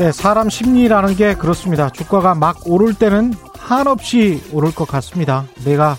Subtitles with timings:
[0.00, 1.90] 네, 사람 심리라는 게 그렇습니다.
[1.90, 5.44] 주가가 막 오를 때는 한없이 오를 것 같습니다.
[5.62, 5.94] 내가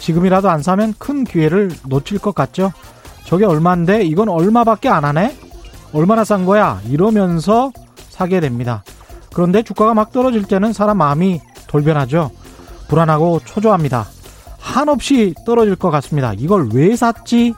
[0.00, 2.72] 지금이라도 안 사면 큰 기회를 놓칠 것 같죠.
[3.24, 5.36] 저게 얼마인데 이건 얼마밖에 안 하네?
[5.92, 6.80] 얼마나 싼 거야?
[6.88, 7.70] 이러면서
[8.08, 8.82] 사게 됩니다.
[9.32, 12.32] 그런데 주가가 막 떨어질 때는 사람 마음이 돌변하죠.
[12.88, 14.06] 불안하고 초조합니다.
[14.58, 16.32] 한없이 떨어질 것 같습니다.
[16.36, 17.54] 이걸 왜 샀지?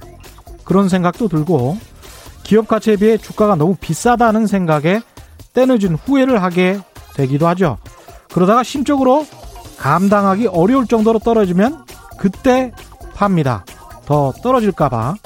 [0.64, 1.78] 그런 생각도 들고
[2.42, 5.00] 기업 가치에 비해 주가가 너무 비싸다는 생각에
[5.58, 6.78] 때늦은 후회를 하게
[7.14, 7.78] 되기도 하죠.
[8.32, 9.26] 그러다가 심적으로
[9.76, 11.84] 감당하기 어려울 정도로 떨어지면
[12.16, 12.70] 그때
[13.14, 13.64] 팝니다.
[14.06, 15.16] 더 떨어질까봐.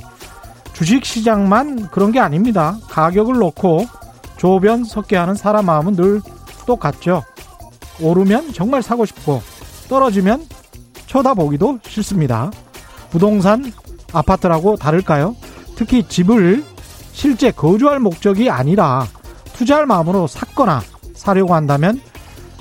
[0.72, 2.78] 주식 시장만 그런 게 아닙니다.
[2.88, 3.84] 가격을 놓고
[4.38, 6.22] 조변 섞게 하는 사람 마음은 늘
[6.66, 7.22] 똑같죠.
[8.00, 9.42] 오르면 정말 사고 싶고
[9.90, 10.46] 떨어지면
[11.08, 12.50] 쳐다보기도 싫습니다.
[13.10, 13.70] 부동산
[14.14, 15.36] 아파트라고 다를까요?
[15.76, 16.64] 특히 집을
[17.12, 19.06] 실제 거주할 목적이 아니라
[19.54, 20.82] 투자할 마음으로 샀거나
[21.14, 22.00] 사려고 한다면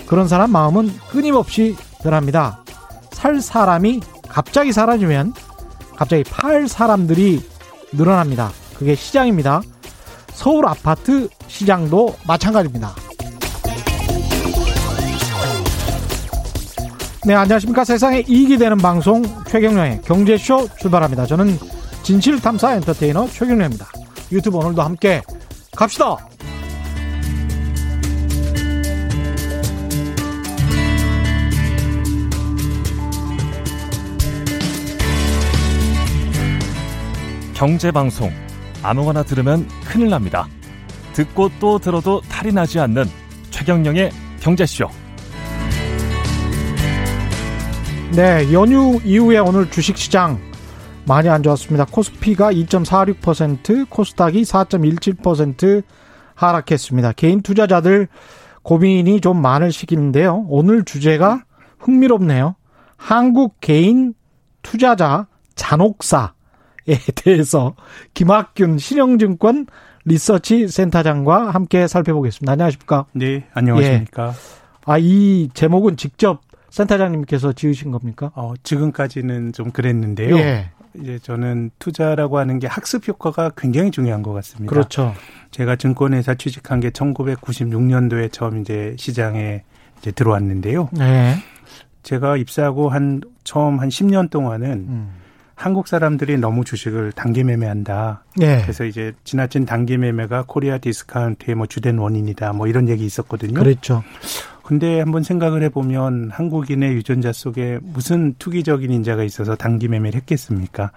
[0.07, 2.63] 그런 사람 마음은 끊임없이 변합니다.
[3.11, 5.33] 살 사람이 갑자기 사라지면
[5.95, 7.41] 갑자기 팔 사람들이
[7.93, 8.51] 늘어납니다.
[8.77, 9.61] 그게 시장입니다.
[10.33, 12.95] 서울 아파트 시장도 마찬가지입니다.
[17.23, 17.83] 네, 안녕하십니까.
[17.83, 21.27] 세상에 이익이 되는 방송 최경련의 경제쇼 출발합니다.
[21.27, 21.59] 저는
[22.01, 23.87] 진실탐사 엔터테이너 최경련입니다.
[24.31, 25.21] 유튜브 오늘도 함께
[25.75, 26.17] 갑시다!
[37.61, 38.31] 경제방송
[38.81, 40.47] 아무거나 들으면 큰일 납니다.
[41.13, 43.05] 듣고 또 들어도 탈이 나지 않는
[43.51, 44.09] 최경령의
[44.39, 44.87] 경제쇼.
[48.15, 50.39] 네, 연휴 이후에 오늘 주식시장
[51.05, 51.85] 많이 안 좋았습니다.
[51.85, 55.83] 코스피가 2.46%, 코스닥이 4.17%
[56.33, 57.11] 하락했습니다.
[57.11, 58.07] 개인 투자자들
[58.63, 60.47] 고민이 좀 많을 시기인데요.
[60.49, 61.43] 오늘 주제가
[61.77, 62.55] 흥미롭네요.
[62.97, 64.15] 한국 개인
[64.63, 66.40] 투자자 잔혹사에
[67.15, 67.75] 대해서
[68.13, 69.67] 김학균 신영증권
[70.05, 72.51] 리서치 센터장과 함께 살펴보겠습니다.
[72.51, 73.05] 안녕하십니까?
[73.13, 74.29] 네, 안녕하십니까?
[74.29, 74.61] 예.
[74.85, 78.31] 아, 이 제목은 직접 센터장님께서 지으신 겁니까?
[78.35, 80.37] 어, 지금까지는 좀 그랬는데요.
[80.37, 80.71] 예.
[80.99, 84.69] 이제 저는 투자라고 하는 게 학습 효과가 굉장히 중요한 것 같습니다.
[84.69, 85.13] 그렇죠.
[85.51, 89.63] 제가 증권회사 취직한 게 1996년도에 처음 이제 시장에
[89.99, 90.89] 이제 들어왔는데요.
[90.91, 91.35] 네.
[92.03, 95.20] 제가 입사하고 한 처음 한 10년 동안은 음.
[95.61, 98.23] 한국 사람들이 너무 주식을 단기 매매한다.
[98.35, 98.61] 네.
[98.63, 102.53] 그래서 이제 지나친 단기 매매가 코리아 디스카운트의 뭐 주된 원인이다.
[102.53, 103.53] 뭐 이런 얘기 있었거든요.
[103.53, 104.03] 그렇죠.
[104.63, 110.91] 근데 한번 생각을 해보면 한국인의 유전자 속에 무슨 투기적인 인자가 있어서 단기 매매를 했겠습니까?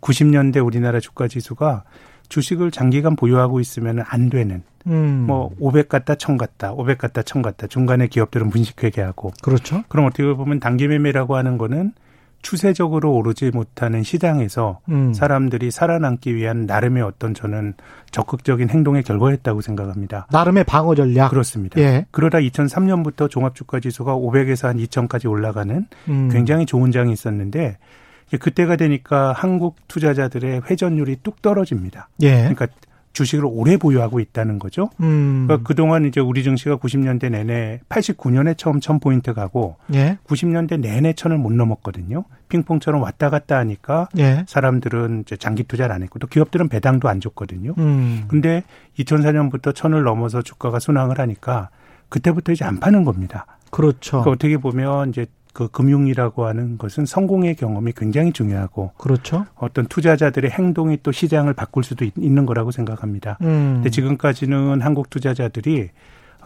[0.00, 1.84] 90년대 우리나라 주가 지수가
[2.28, 5.26] 주식을 장기간 보유하고 있으면 안 되는 음.
[5.28, 9.84] 뭐500 갔다 1000 갔다 500 갔다 1000 갔다 중간에 기업들은 분식회계하고 그렇죠.
[9.88, 11.92] 그럼 어떻게 보면 단기 매매라고 하는 거는
[12.42, 15.12] 추세적으로 오르지 못하는 시장에서 음.
[15.12, 17.74] 사람들이 살아남기 위한 나름의 어떤 저는
[18.10, 20.26] 적극적인 행동의 결과였다고 생각합니다.
[20.30, 21.30] 나름의 방어 전략.
[21.30, 21.80] 그렇습니다.
[21.80, 22.06] 예.
[22.10, 26.28] 그러다 2003년부터 종합주가 지수가 500에서 한 2000까지 올라가는 음.
[26.30, 27.78] 굉장히 좋은 장이 있었는데
[28.40, 32.08] 그때가 되니까 한국 투자자들의 회전율이 뚝 떨어집니다.
[32.22, 32.48] 예.
[32.48, 32.66] 그러니까
[33.18, 34.90] 주식을 오래 보유하고 있다는 거죠.
[35.00, 35.46] 음.
[35.46, 40.18] 그러니까 그동안 이제 우리 증시가 90년대 내내 89년에 처음 1000포인트 가고 예.
[40.24, 42.24] 90년대 내내 천을 못 넘었거든요.
[42.48, 44.44] 핑퐁처럼 왔다 갔다 하니까 예.
[44.46, 47.74] 사람들은 이제 장기 투자를 안 했고 또 기업들은 배당도 안 줬거든요.
[47.78, 48.24] 음.
[48.28, 48.62] 근데
[48.98, 51.70] 2004년부터 천을 넘어서 주가가 순항을 하니까
[52.08, 53.46] 그때부터 이제 안 파는 겁니다.
[53.70, 54.22] 그렇죠.
[54.22, 55.26] 그러니까 어떻게 보면 이제
[55.58, 59.44] 그 금융이라고 하는 것은 성공의 경험이 굉장히 중요하고 그렇죠.
[59.56, 63.38] 어떤 투자자들의 행동이 또 시장을 바꿀 수도 있 는 거라고 생각합니다.
[63.42, 63.74] 음.
[63.78, 65.88] 근데 지금까지는 한국 투자자들이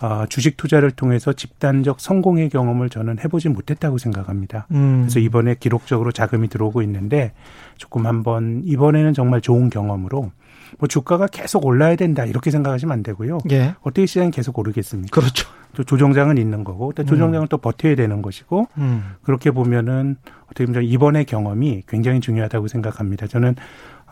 [0.00, 4.66] 어, 주식 투자를 통해서 집단적 성공의 경험을 저는 해보지 못했다고 생각합니다.
[4.70, 5.02] 음.
[5.02, 7.32] 그래서 이번에 기록적으로 자금이 들어오고 있는데
[7.76, 10.32] 조금 한번 이번에는 정말 좋은 경험으로
[10.78, 13.38] 뭐 주가가 계속 올라야 된다 이렇게 생각하시면 안 되고요.
[13.50, 13.74] 예.
[13.82, 15.20] 어떻게 시장이 계속 오르겠습니까?
[15.20, 15.48] 그렇죠.
[15.74, 17.48] 또 조정장은 있는 거고 또 조정장은 음.
[17.48, 19.14] 또 버텨야 되는 것이고 음.
[19.22, 20.16] 그렇게 보면은
[20.46, 23.26] 어떻게 보면 이번의 경험이 굉장히 중요하다고 생각합니다.
[23.26, 23.54] 저는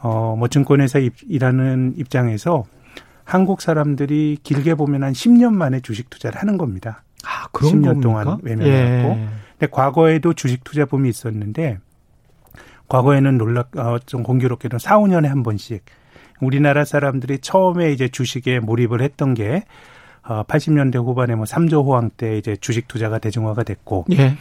[0.03, 2.65] 어뭐 증권회사 일하는 입장에서
[3.25, 7.05] 한국 사람들이 길게 보면 한 10년 만에 주식 투자를 하는 겁니다.
[7.25, 8.01] 아, 그런 10년 겁니까?
[8.01, 9.29] 동안 매매를 예.
[9.59, 11.79] 근데 과거에도 주식 투자 붐이 있었는데
[12.89, 15.85] 과거에는 놀랍 어좀 공교롭게도 4, 5년에 한 번씩
[16.41, 19.65] 우리나라 사람들이 처음에 이제 주식에 몰입을 했던 게
[20.23, 24.37] 어, 80년대 후반에 뭐 3저 호황 때 이제 주식 투자가 대중화가 됐고 예.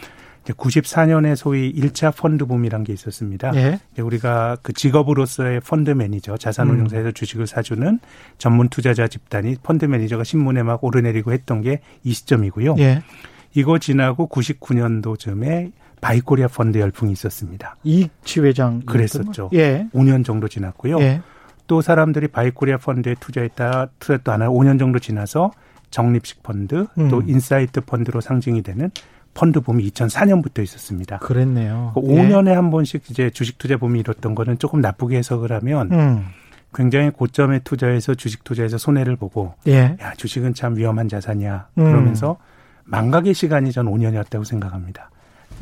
[0.45, 3.51] 94년에 소위 1차 펀드 붐이란 게 있었습니다.
[3.55, 3.79] 예.
[4.01, 7.13] 우리가 그 직업으로서의 펀드 매니저, 자산운용사에서 음.
[7.13, 7.99] 주식을 사주는
[8.39, 12.75] 전문 투자자 집단이 펀드 매니저가 신문에 막 오르내리고 했던 게 이 시점이고요.
[12.79, 13.01] 예.
[13.53, 17.75] 이거 지나고 99년도쯤에 바이코리아 펀드 열풍이 있었습니다.
[17.83, 19.49] 이익치 회장 그랬었죠.
[19.53, 19.87] 예.
[19.93, 20.99] 5년 정도 지났고요.
[21.01, 21.21] 예.
[21.69, 25.51] 또 사람들이 바이코리아 펀드에 투자했다 투자도 안 하고 5년 정도 지나서
[25.91, 27.09] 적립식 펀드 음.
[27.09, 28.89] 또 인사이트 펀드로 상징이 되는
[29.35, 31.19] 펀드 붐이 2004년부터 있었습니다.
[31.19, 31.93] 그랬네요.
[31.95, 32.53] 5년에 예.
[32.53, 36.25] 한 번씩 이제 주식 투자 붐이 일었던 거는 조금 나쁘게 해석을 하면 음.
[36.73, 39.95] 굉장히 고점에 투자해서 주식 투자해서 손해를 보고 예.
[40.01, 41.83] 야 주식은 참 위험한 자산이야 음.
[41.83, 42.37] 그러면서
[42.85, 45.11] 망각의 시간이 전 5년이었다고 생각합니다.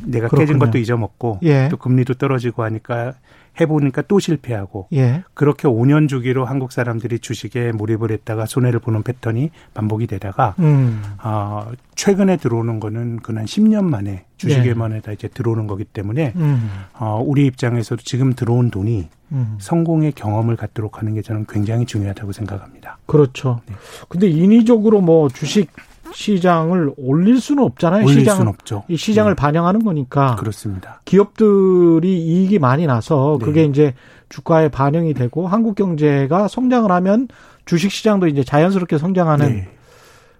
[0.05, 0.39] 내가 그렇군요.
[0.39, 1.67] 깨진 것도 잊어먹고 예.
[1.69, 3.13] 또 금리도 떨어지고 하니까
[3.59, 5.23] 해보니까 또 실패하고 예.
[5.33, 11.01] 그렇게 5년 주기로 한국 사람들이 주식에 몰입을 했다가 손해를 보는 패턴이 반복이 되다가 음.
[11.23, 15.13] 어, 최근에 들어오는 거는 그한 10년 만에 주식에만 해다 예.
[15.13, 16.69] 이제 들어오는 거기 때문에 음.
[16.93, 19.57] 어, 우리 입장에서도 지금 들어온 돈이 음.
[19.59, 22.97] 성공의 경험을 갖도록 하는 게 저는 굉장히 중요하다고 생각합니다.
[23.05, 23.61] 그렇죠.
[23.67, 23.75] 네.
[24.07, 25.69] 근데 인위적으로 뭐 주식
[26.13, 28.05] 시장을 올릴 수는 없잖아요.
[28.05, 28.83] 올릴 시장, 수는 없죠.
[28.87, 29.35] 이 시장을 네.
[29.35, 30.35] 반영하는 거니까.
[30.35, 31.01] 그렇습니다.
[31.05, 33.45] 기업들이 이익이 많이 나서 네.
[33.45, 33.93] 그게 이제
[34.29, 37.27] 주가에 반영이 되고 한국 경제가 성장을 하면
[37.65, 39.47] 주식 시장도 이제 자연스럽게 성장하는.
[39.47, 39.69] 네.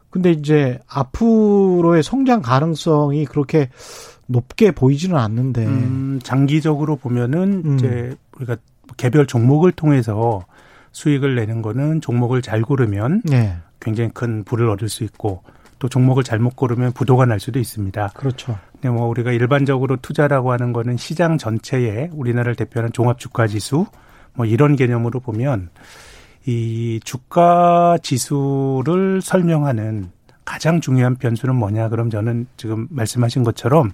[0.10, 3.70] 근데 이제 앞으로의 성장 가능성이 그렇게
[4.26, 5.66] 높게 보이지는 않는데.
[5.66, 7.76] 음, 장기적으로 보면은 음.
[7.76, 8.58] 이제 우리가
[8.96, 10.46] 개별 종목을 통해서
[10.92, 13.56] 수익을 내는 거는 종목을 잘 고르면 네.
[13.80, 15.44] 굉장히 큰 부를 얻을 수 있고
[15.80, 18.12] 또 종목을 잘못 고르면 부도가 날 수도 있습니다.
[18.16, 18.58] 그렇죠.
[18.74, 23.86] 근데 뭐 우리가 일반적으로 투자라고 하는 거는 시장 전체에 우리나라를 대표하는 종합 주가 지수
[24.34, 25.70] 뭐 이런 개념으로 보면
[26.46, 30.12] 이 주가 지수를 설명하는
[30.46, 33.92] 가장 중요한 변수는 뭐냐 그럼 저는 지금 말씀하신 것처럼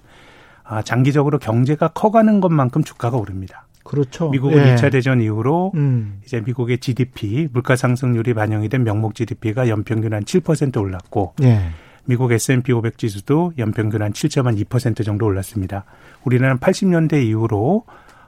[0.62, 3.63] 아 장기적으로 경제가 커가는 것만큼 주가가 오릅니다.
[3.84, 4.30] 그렇죠.
[4.30, 4.74] 미국은 예.
[4.74, 6.20] 2차 대전 이후로 음.
[6.24, 11.60] 이제 미국의 GDP 물가 상승률이 반영이 된 명목 GDP가 연평균 한 7% 올랐고 예.
[12.06, 15.84] 미국 S&P 500 지수도 연평균 한 7.2% 정도 올랐습니다.
[16.24, 17.84] 우리나라는 80년대 이후로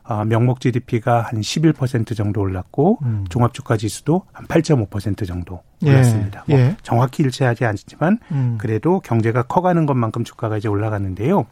[0.08, 3.24] 어, 명목 GDP가 한 11% 정도 올랐고 음.
[3.28, 5.90] 종합 주가 지수도 한 8.5% 정도 예.
[5.90, 6.44] 올랐습니다.
[6.48, 6.52] 예.
[6.52, 6.76] 뭐 예.
[6.82, 8.56] 정확히 일치하지 않지만 음.
[8.58, 11.46] 그래도 경제가 커가는 것만큼 주가가 이제 올라가는데요.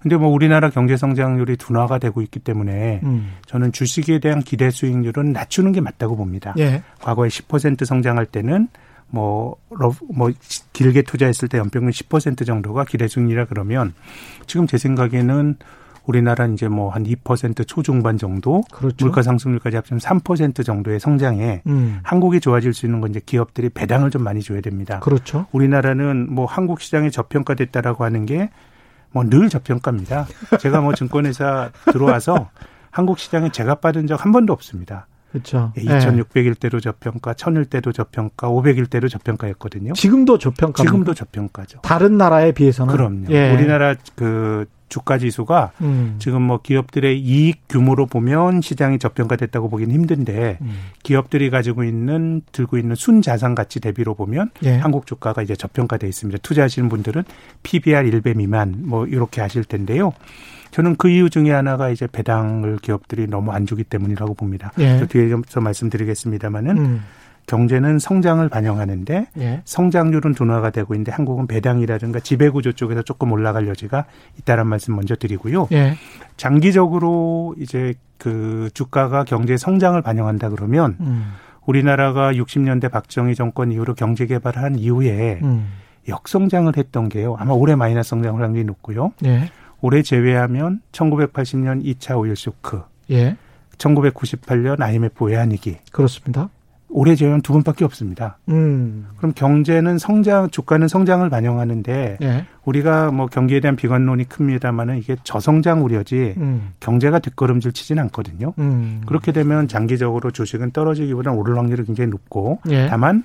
[0.00, 3.32] 근데 뭐 우리나라 경제 성장률이 둔화가 되고 있기 때문에 음.
[3.46, 6.54] 저는 주식에 대한 기대 수익률은 낮추는 게 맞다고 봅니다.
[6.58, 6.82] 예.
[7.00, 8.68] 과거에 10% 성장할 때는
[9.08, 9.56] 뭐,
[10.12, 10.30] 뭐,
[10.72, 13.94] 길게 투자했을 때 연평균 10% 정도가 기대 수익률이라 그러면
[14.46, 15.56] 지금 제 생각에는
[16.06, 19.04] 우리나라는 이제 뭐 한 2% 초중반 정도 그렇죠.
[19.04, 22.00] 물가 상승률까지 합치면 3% 정도의 성장에 음.
[22.02, 25.00] 한국이 좋아질 수 있는 건 이제 기업들이 배당을 좀 많이 줘야 됩니다.
[25.00, 25.46] 그렇죠.
[25.52, 28.50] 우리나라는 뭐 한국 시장이 저평가됐다라고 하는 게
[29.12, 30.26] 뭐 늘 저평가입니다.
[30.60, 32.50] 제가 뭐 증권회사 들어와서
[32.90, 35.06] 한국 시장에 제가 빠진 적 한 번도 없습니다.
[35.30, 35.72] 그렇죠.
[35.76, 39.92] 2,600일 때로 저평가, 1,000일 때도 저평가, 500일 때로 저평가였거든요.
[39.92, 40.82] 지금도 저평가.
[40.82, 41.80] 지금도 저평가죠.
[41.82, 43.26] 다른 나라에 비해서는 그럼요.
[43.30, 43.52] 예.
[43.52, 46.16] 우리나라 그 주가 지수가 음.
[46.20, 50.74] 지금 뭐 기업들의 이익 규모로 보면 시장이 저평가됐다고 보기는 힘든데 음.
[51.02, 54.76] 기업들이 가지고 있는 들고 있는 순 자산 가치 대비로 보면 예.
[54.76, 56.38] 한국 주가가 이제 저평가돼 있습니다.
[56.42, 57.24] 투자하시는 분들은
[57.64, 60.12] PBR 1배 미만 뭐 이렇게 하실 텐데요.
[60.76, 64.72] 저는 그 이유 중에 하나가 이제 배당을 기업들이 너무 안 주기 때문이라고 봅니다.
[64.78, 65.06] 예.
[65.06, 67.02] 뒤에서 말씀드리겠습니다마는 음.
[67.46, 69.62] 경제는 성장을 반영하는데 예.
[69.64, 74.04] 성장률은 둔화가 되고 있는데 한국은 배당이라든가 지배구조 쪽에서 조금 올라갈 여지가
[74.40, 75.68] 있다는 말씀 먼저 드리고요.
[75.72, 75.94] 예.
[76.36, 81.32] 장기적으로 이제 그 주가가 경제 성장을 반영한다 그러면 음.
[81.64, 85.68] 우리나라가 60년대 박정희 정권 이후로 경제 개발을 한 이후에 음.
[86.06, 87.34] 역성장을 했던 게요.
[87.38, 89.12] 아마 올해 마이너스 성장을 확률이 높고요.
[89.24, 89.50] 예.
[89.80, 92.82] 올해 제외하면 1980년 2차 오일 쇼크.
[93.10, 93.36] 예.
[93.78, 95.78] 1998년 IMF 외환위기.
[95.92, 96.48] 그렇습니다.
[96.88, 98.38] 올해 제외한 두 번밖에 없습니다.
[98.48, 99.08] 음.
[99.16, 102.46] 그럼 경제는 성장, 주가는 성장을 반영하는데 예.
[102.64, 106.72] 우리가 뭐 경기에 대한 비관론이 큽니다만은 이게 저성장 우려지 음.
[106.80, 108.54] 경제가 뒷걸음질 치진 않거든요.
[108.58, 109.02] 음.
[109.04, 112.86] 그렇게 되면 장기적으로 주식은 떨어지기보다는 오를 확률이 굉장히 높고 예.
[112.86, 113.24] 다만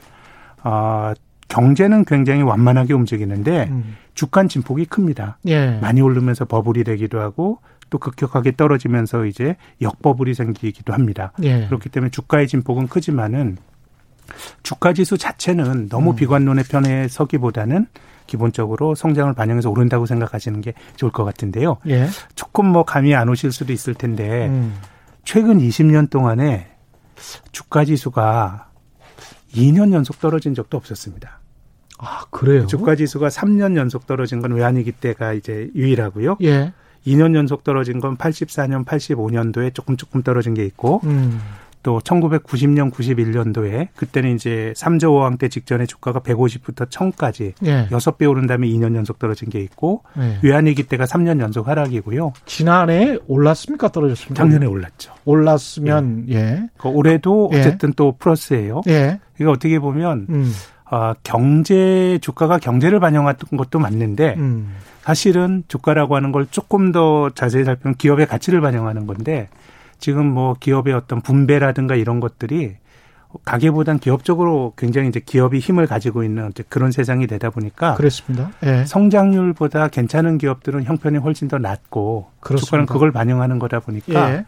[0.63, 1.13] 어,
[1.51, 3.97] 경제는 굉장히 완만하게 움직이는데 음.
[4.13, 5.37] 주가 진폭이 큽니다.
[5.47, 5.77] 예.
[5.81, 11.33] 많이 오르면서 버블이 되기도 하고 또 급격하게 떨어지면서 이제 역버블이 생기기도 합니다.
[11.43, 11.65] 예.
[11.67, 13.57] 그렇기 때문에 주가의 진폭은 크지만은
[14.63, 16.15] 주가 지수 자체는 너무 음.
[16.15, 17.87] 비관론의 편에 서기보다는
[18.27, 21.77] 기본적으로 성장을 반영해서 오른다고 생각하시는 게 좋을 것 같은데요.
[21.87, 22.07] 예.
[22.35, 24.73] 조금 뭐 감이 안 오실 수도 있을 텐데 음.
[25.25, 26.71] 최근 20년 동안에
[27.51, 28.69] 주가 지수가
[29.53, 31.40] 2년 연속 떨어진 적도 없었습니다.
[32.01, 32.65] 아, 그래요?
[32.65, 36.37] 주가 지수가 3년 연속 떨어진 건 외환위기 때가 이제 유일하고요.
[36.43, 36.73] 예.
[37.05, 41.39] 2년 연속 떨어진 건 84년, 85년도에 조금 조금 떨어진 게 있고 음.
[41.83, 47.87] 또 1990년, 91년도에 그때는 이제 3조 원왕 때 직전에 주가가 150부터 1000까지 예.
[47.89, 50.37] 6배 오른 다음에 2년 연속 떨어진 게 있고 예.
[50.43, 52.33] 외환위기 때가 3년 연속 하락이고요.
[52.45, 54.35] 지난해 올랐습니까 떨어졌습니까?
[54.35, 55.13] 작년에 올랐죠.
[55.25, 56.35] 올랐으면 예.
[56.35, 56.69] 예.
[56.77, 57.59] 그 올해도 예.
[57.59, 58.81] 어쨌든 또 플러스예요.
[58.87, 59.19] 예.
[59.39, 60.51] 이거 어떻게 보면 음.
[60.93, 64.75] 아, 경제 주가가 경제를 반영한 것도 맞는데 음.
[64.99, 69.47] 사실은 주가라고 하는 걸 조금 더 자세히 살펴보면 기업의 가치를 반영하는 건데
[69.99, 72.75] 지금 뭐 기업의 어떤 분배라든가 이런 것들이
[73.45, 78.51] 가계보단 기업적으로 굉장히 이제 기업이 힘을 가지고 있는 그런 세상이 되다 보니까 그렇습니다.
[78.63, 78.83] 예.
[78.85, 82.65] 성장률보다 괜찮은 기업들은 형편이 훨씬 더 낮고 그렇습니다.
[82.65, 84.45] 주가는 그걸 반영하는 거다 보니까 예.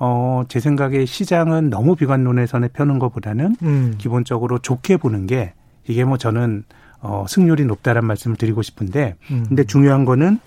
[0.00, 3.94] 어, 제 생각에 시장은 너무 비관 논의선에 펴는 것보다는 음.
[3.98, 5.54] 기본적으로 좋게 보는 게
[5.88, 6.64] 이게 뭐 저는
[7.00, 9.44] 어, 승률이 높다란 말씀을 드리고 싶은데 음.
[9.48, 10.38] 근데 중요한 거는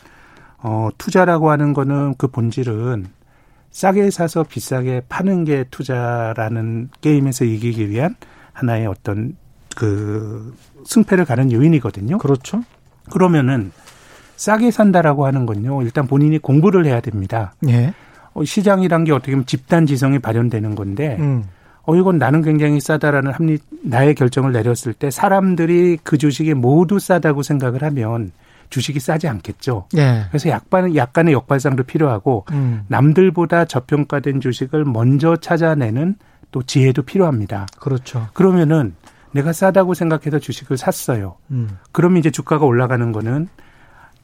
[0.57, 3.07] 어, 투자라고 하는 거는 그 본질은
[3.71, 8.15] 싸게 사서 비싸게 파는 게 투자라는 게임에서 이기기 위한
[8.53, 9.35] 하나의 어떤
[9.75, 10.53] 그
[10.85, 12.17] 승패를 가는 요인이거든요.
[12.17, 12.63] 그렇죠.
[13.11, 13.71] 그러면은
[14.35, 15.81] 싸게 산다라고 하는 건요.
[15.83, 17.53] 일단 본인이 공부를 해야 됩니다.
[17.67, 17.93] 예.
[18.33, 21.45] 어, 시장이란 게 어떻게 보면 집단 지성이 발현되는 건데 음.
[21.83, 27.43] 어 이건 나는 굉장히 싸다라는 합리 나의 결정을 내렸을 때 사람들이 그 주식이 모두 싸다고
[27.43, 28.31] 생각을 하면
[28.69, 29.87] 주식이 싸지 않겠죠.
[29.93, 30.23] 네.
[30.29, 32.83] 그래서 약간 약간의 역발상도 필요하고 음.
[32.87, 36.15] 남들보다 저평가된 주식을 먼저 찾아내는
[36.51, 37.67] 또 지혜도 필요합니다.
[37.79, 38.27] 그렇죠.
[38.33, 38.95] 그러면은
[39.31, 41.35] 내가 싸다고 생각해서 주식을 샀어요.
[41.51, 41.77] 음.
[41.91, 43.47] 그러면 이제 주가가 올라가는 거는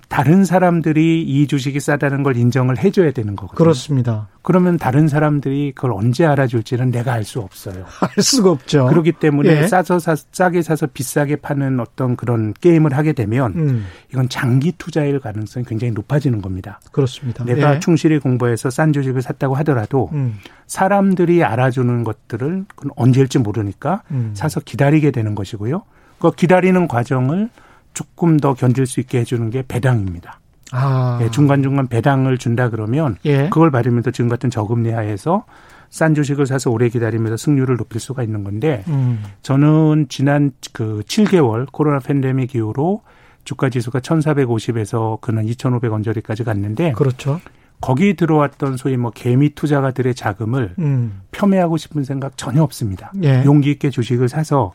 [0.08, 3.58] 다른 사람들이 이 주식이 싸다는 걸 인정을 해줘야 되는 거거든요.
[3.58, 4.30] 그렇습니다.
[4.42, 7.86] 그러면 다른 사람들이 그걸 언제 알아줄지는 내가 알 수 없어요.
[8.00, 8.88] 알 수가 없죠.
[8.88, 9.68] 그렇기 때문에 예.
[9.68, 13.86] 싸서 사, 싸게 사서 비싸게 파는 어떤 그런 게임을 하게 되면 음.
[14.14, 16.80] 이건 장기 투자일 가능성이 굉장히 높아지는 겁니다.
[16.94, 17.44] 그렇습니다.
[17.44, 17.80] 내가 예.
[17.80, 20.38] 충실히 공부해서 싼 주식을 샀다고 하더라도 음.
[20.68, 24.32] 사람들이 알아주는 것들을 그건 언제일지 모르니까 음.
[24.34, 25.84] 사서 기다리게 되는 것이고요.
[26.20, 27.50] 그 기다리는 과정을
[27.98, 30.39] 조금 더 견딜 수 있게 해주는 게 배당입니다.
[30.72, 31.18] 아.
[31.24, 33.50] 예, 중간중간 배당을 준다 그러면 예.
[33.50, 35.46] 그걸 받으면서 지금 같은 저금리 하에서
[35.89, 39.24] 싼 주식을 사서 오래 기다리면서 승률을 높일 수가 있는 건데 음.
[39.42, 43.01] 저는 지난 그 7개월 코로나 팬데믹 이후로
[43.46, 47.42] 주가 지수가 1,450에서 그는 2,500 언저리까지 갔는데 그렇죠.
[47.82, 51.22] 거기 들어왔던 소위 뭐 개미 투자가들의 자금을 음.
[51.32, 53.12] 폄훼하고 싶은 생각 전혀 없습니다.
[53.24, 53.44] 예.
[53.44, 54.74] 용기 있게 주식을 사서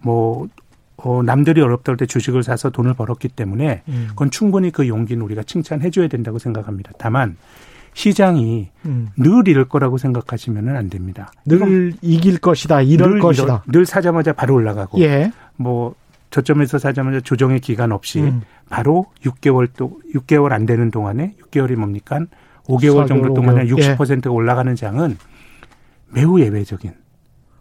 [0.00, 0.48] 뭐
[0.98, 4.06] 어, 남들이 어렵다 할 때 주식을 사서 돈을 벌었기 때문에 음.
[4.10, 6.92] 그건 충분히 그 용기는 우리가 칭찬해 줘야 된다고 생각합니다.
[6.98, 7.36] 다만
[7.94, 9.08] 시장이 음.
[9.16, 11.32] 늘 이럴 거라고 생각하시면은 안 됩니다.
[11.44, 13.64] 늘 이길 것이다, 이럴 늘 것이다.
[13.66, 15.32] 늘 사자마자 바로 올라가고 예.
[15.56, 15.94] 뭐
[16.30, 18.42] 저점에서 사자마자 조정의 기간 없이 음.
[18.68, 22.20] 바로 6개월 또 6개월 안 되는 동안에 6개월이 뭡니까?
[22.64, 24.28] 5개월 정도 동안에 60%가 예.
[24.28, 25.16] 올라가는 장은
[26.12, 26.92] 매우 예외적인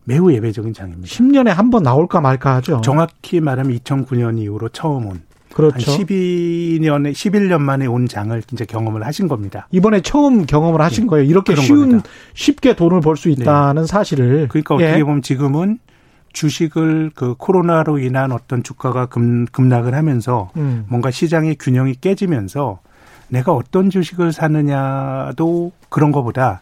[0.08, 1.08] 매우 예외적인 장입니다.
[1.08, 2.80] 10년에 한 번 나올까 말까 하죠.
[2.82, 5.22] 정확히 말하면 2009년 이후로 처음 온.
[5.54, 5.92] 그렇죠.
[5.92, 9.68] 한 12년에 11년 만에 온 장을 이제 경험을 하신 겁니다.
[9.72, 11.10] 이번에 처음 경험을 하신 네.
[11.10, 11.26] 거예요.
[11.30, 12.10] 이렇게 쉬운 겁니다.
[12.36, 13.88] 쉽게 돈을 벌 수 있다는 네.
[13.88, 14.48] 사실을.
[14.50, 15.04] 그러니까 어떻게 예.
[15.04, 15.80] 보면 지금은
[16.32, 20.86] 주식을 그 코로나로 인한 어떤 주가가 급, 급락을 하면서 음.
[20.88, 22.80] 뭔가 시장의 균형이 깨지면서
[23.30, 26.62] 내가 어떤 주식을 사느냐도 그런 거보다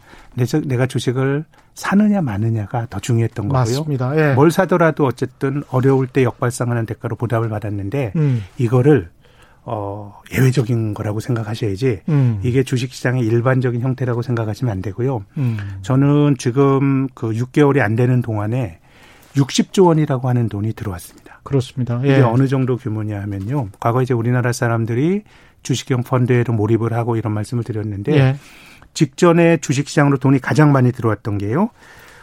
[0.64, 1.44] 내가 주식을
[1.76, 3.60] 사느냐 마느냐가 더 중요했던 거고요.
[3.60, 4.16] 맞습니다.
[4.16, 4.34] 예.
[4.34, 8.42] 뭘 사더라도 어쨌든 어려울 때 역발상하는 대가로 보답을 받았는데 음.
[8.58, 9.10] 이거를
[9.62, 12.40] 어 예외적인 거라고 생각하셔야지 음.
[12.42, 15.24] 이게 주식시장의 일반적인 형태라고 생각하시면 안 되고요.
[15.36, 15.58] 음.
[15.82, 18.78] 저는 지금 그 6개월이 안 되는 동안에
[19.34, 21.40] 60조 원이라고 하는 돈이 들어왔습니다.
[21.42, 22.00] 그렇습니다.
[22.04, 22.12] 예.
[22.14, 23.68] 이게 어느 정도 규모냐 하면요.
[23.78, 25.24] 과거 이제 우리나라 사람들이
[25.62, 28.36] 주식형 펀드에도 몰입을 하고 이런 말씀을 드렸는데 예.
[28.96, 31.68] 직전에 주식시장으로 돈이 가장 많이 들어왔던 게요.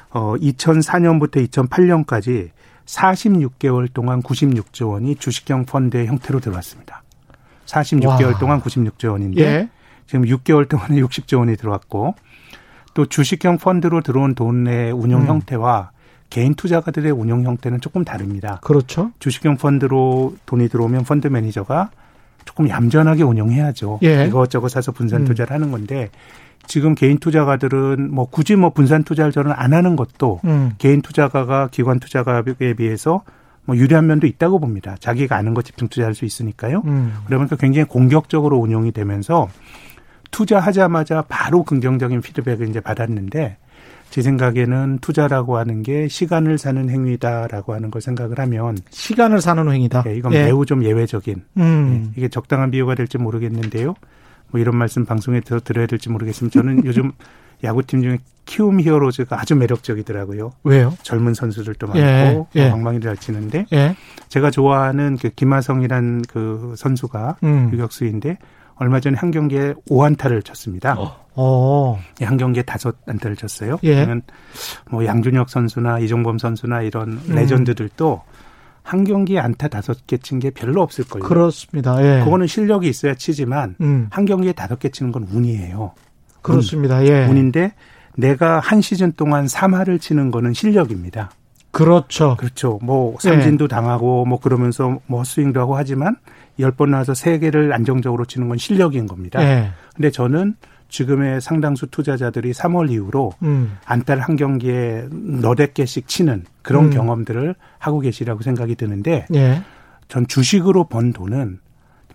[0.10, 2.50] 어 2004년부터 2008년까지
[2.86, 7.04] 46개월 동안 96조 원이 주식형 펀드의 형태로 들어왔습니다.
[7.68, 8.40] 46개월 와.
[8.40, 9.70] 동안 96조 원인데 예.
[10.08, 12.16] 지금 6개월 동안에 60조 원이 들어왔고
[12.94, 15.28] 또 주식형 펀드로 들어온 돈의 운용 음.
[15.28, 15.92] 형태와
[16.30, 18.60] 개인 투자가들의 운용 형태는 조금 다릅니다.
[18.64, 19.12] 그렇죠.
[19.20, 21.92] 주식형 펀드로 돈이 들어오면 펀드 매니저가
[22.46, 24.00] 조금 얌전하게 운영해야죠.
[24.04, 24.26] 예.
[24.26, 25.26] 이것저것 사서 분산 음.
[25.26, 25.56] 투자를 음.
[25.56, 26.10] 하는 건데
[26.66, 30.72] 지금 개인 투자가들은 뭐 굳이 뭐 분산 투자를 저는 안 하는 것도 음.
[30.78, 33.24] 개인 투자가가 기관 투자가에 비해서
[33.66, 34.96] 뭐 유리한 면도 있다고 봅니다.
[35.00, 36.82] 자기가 아는 것 집중 투자할 수 있으니까요.
[36.86, 37.14] 음.
[37.26, 39.50] 그러니까 굉장히 공격적으로 운용이 되면서
[40.32, 43.58] 투자하자마자 바로 긍정적인 피드백을 이제 받았는데
[44.10, 50.04] 제 생각에는 투자라고 하는 게 시간을 사는 행위다라고 하는 걸 생각을 하면 시간을 사는 행위다.
[50.04, 50.46] 네, 이건 예.
[50.46, 51.88] 매우 좀 예외적인 음.
[51.90, 53.96] 네, 이게 적당한 비유가 될지 모르겠는데요.
[54.54, 57.12] 뭐 이런 말씀 방송에서 들어야 될지 모르겠지만 저는 요즘
[57.64, 60.52] 야구팀 중에 키움 히어로즈가 아주 매력적이더라고요.
[60.64, 60.94] 왜요?
[61.02, 62.00] 젊은 선수들도 많고
[62.56, 62.70] 예, 예.
[62.70, 63.96] 방망이를 잘 치는데 예.
[64.28, 67.70] 제가 좋아하는 그 김하성이란 그 선수가 음.
[67.74, 68.38] 유격수인데
[68.76, 70.96] 얼마 전에 한 경기에 5안타를 쳤습니다.
[71.00, 71.24] 어.
[71.36, 72.00] 어.
[72.22, 73.80] 한 경기에 다섯 안타를 쳤어요.
[73.84, 73.96] 예.
[73.96, 74.22] 그러면
[74.92, 77.36] 뭐 양준혁 선수나 이종범 선수나 이런 음.
[77.36, 78.22] 레전드들도
[78.84, 81.26] 한 경기에 안타 다섯 개 친 게 별로 없을 거예요.
[81.28, 81.98] 그렇습니다.
[82.04, 82.24] 예.
[82.24, 84.08] 그거는 실력이 있어야 치지만 음.
[84.12, 85.94] 한 경기에 다섯 개 치는 건 운이에요.
[86.42, 86.98] 그렇습니다.
[87.00, 87.08] 운.
[87.08, 87.26] 예.
[87.26, 87.74] 운인데
[88.18, 91.32] 내가 한 시즌 동안 3할을 치는 거는 실력입니다.
[91.72, 92.36] 그렇죠.
[92.38, 92.78] 그렇죠.
[92.84, 93.68] 뭐 삼진도 예.
[93.68, 96.18] 당하고 뭐 그러면서 뭐 스윙도 하고 하지만
[96.60, 99.42] 10번 나와서 3개를 안정적으로 치는 건 실력인 겁니다.
[99.44, 99.72] 예.
[99.96, 100.56] 근데 저는
[100.94, 103.78] 지금의 상당수 투자자들이 3월 이후로 음.
[103.84, 106.90] 안타를 한 경기에 너댓 개씩 치는 그런 음.
[106.92, 109.64] 경험들을 하고 계시라고 생각이 드는데 예.
[110.08, 111.60] 전 주식으로 번 돈은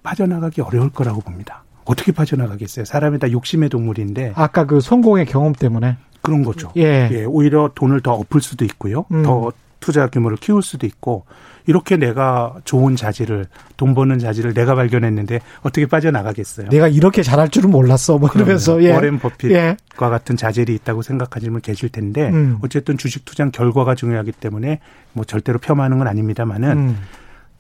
[0.04, 1.64] 빠져나가기 어려울 거라고 봅니다.
[1.86, 2.84] 어떻게 빠져나가겠어요?
[2.84, 4.34] 사람이 다 욕심의 동물인데.
[4.36, 5.96] 아까 그 성공의 경험 때문에.
[6.22, 6.70] 그런 거죠.
[6.76, 7.08] 예.
[7.10, 9.06] 예 오히려 돈을 더 엎을 수도 있고요.
[9.10, 9.24] 음.
[9.24, 11.24] 더 투자 규모를 키울 수도 있고
[11.68, 13.44] 이렇게 내가 좋은 자질을
[13.76, 16.70] 돈 버는 자질을 내가 발견했는데 어떻게 빠져나가겠어요?
[16.70, 18.16] 내가 이렇게 잘할 줄은 몰랐어.
[18.16, 18.94] 뭐 그러면서 예.
[18.94, 19.76] 워렌 버핏과 예.
[19.94, 22.58] 같은 자질이 있다고 생각하시는 계실 텐데 음.
[22.62, 24.80] 어쨌든 주식 투자는 결과가 중요하기 때문에
[25.12, 26.98] 뭐 절대로 폄하하는 건 아닙니다만은 음.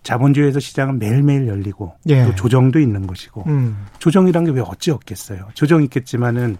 [0.04, 2.24] 자본주의에서 시장은 매일매일 열리고 예.
[2.24, 3.84] 또 조정도 있는 것이고 음.
[3.98, 5.48] 조정이란 게 왜 어찌 없겠어요.
[5.52, 6.56] 조정 있겠지만은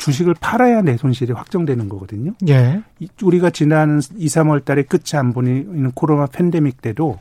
[0.00, 2.32] 주식을 팔아야 내 손실이 확정되는 거거든요.
[2.48, 2.82] 예.
[3.22, 7.18] 우리가 지난 2, 3월 달에 끝이 안 보이는 코로나 팬데믹 때도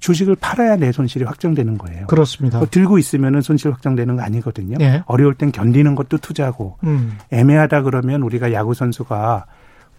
[0.00, 2.06] 주식을 팔아야 내 손실이 확정되는 거예요.
[2.06, 2.62] 그렇습니다.
[2.66, 4.76] 들고 있으면은 손실 확정되는 거 아니거든요.
[4.80, 5.02] 예.
[5.06, 7.18] 어려울 땐 견디는 것도 투자고 음.
[7.30, 9.46] 애매하다 그러면 우리가 야구 선수가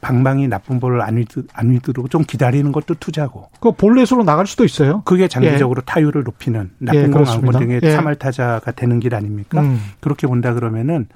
[0.01, 3.50] 방망이 나쁜 볼을 안, 휘두, 안 휘두르고 좀 기다리는 것도 투자고.
[3.60, 5.03] 그 볼넷으로 나갈 수도 있어요.
[5.05, 5.86] 그게 장기적으로 예.
[5.86, 7.97] 타율을 높이는 나쁜 예, 공 안고 등의 예.
[7.97, 9.62] 3할 타자가 되는 길 아닙니까?
[9.62, 9.80] 음.
[9.99, 11.08] 그렇게 본다 그러면은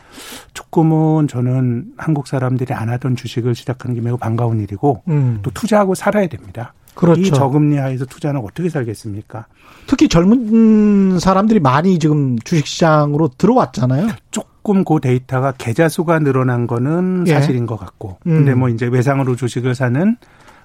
[0.53, 5.39] 조금은 저는 한국 사람들이 안 하던 주식을 시작하는 게 매우 반가운 일이고 음.
[5.41, 6.73] 또 투자하고 살아야 됩니다.
[6.93, 7.21] 그렇죠.
[7.21, 9.47] 이 저금리 하에서 투자는 어떻게 살겠습니까?
[9.85, 14.07] 특히 젊은 사람들이 많이 지금 주식시장으로 들어왔잖아요.
[14.65, 17.33] 조금 그 데이터가 계좌 수가 늘어난 거는 예.
[17.33, 18.17] 사실인 것 같고.
[18.25, 18.37] 음.
[18.37, 20.17] 근데 뭐 이제 외상으로 주식을 사는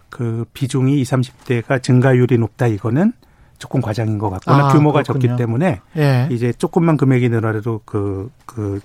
[0.08, 3.12] 그 비중이 20, 30대가 증가율이 높다 이거는
[3.58, 5.28] 조금 과장인 것 같거나 아, 규모가 그렇군요.
[5.28, 6.28] 적기 때문에 예.
[6.30, 8.80] 이제 조금만 금액이 늘어나도 그, 그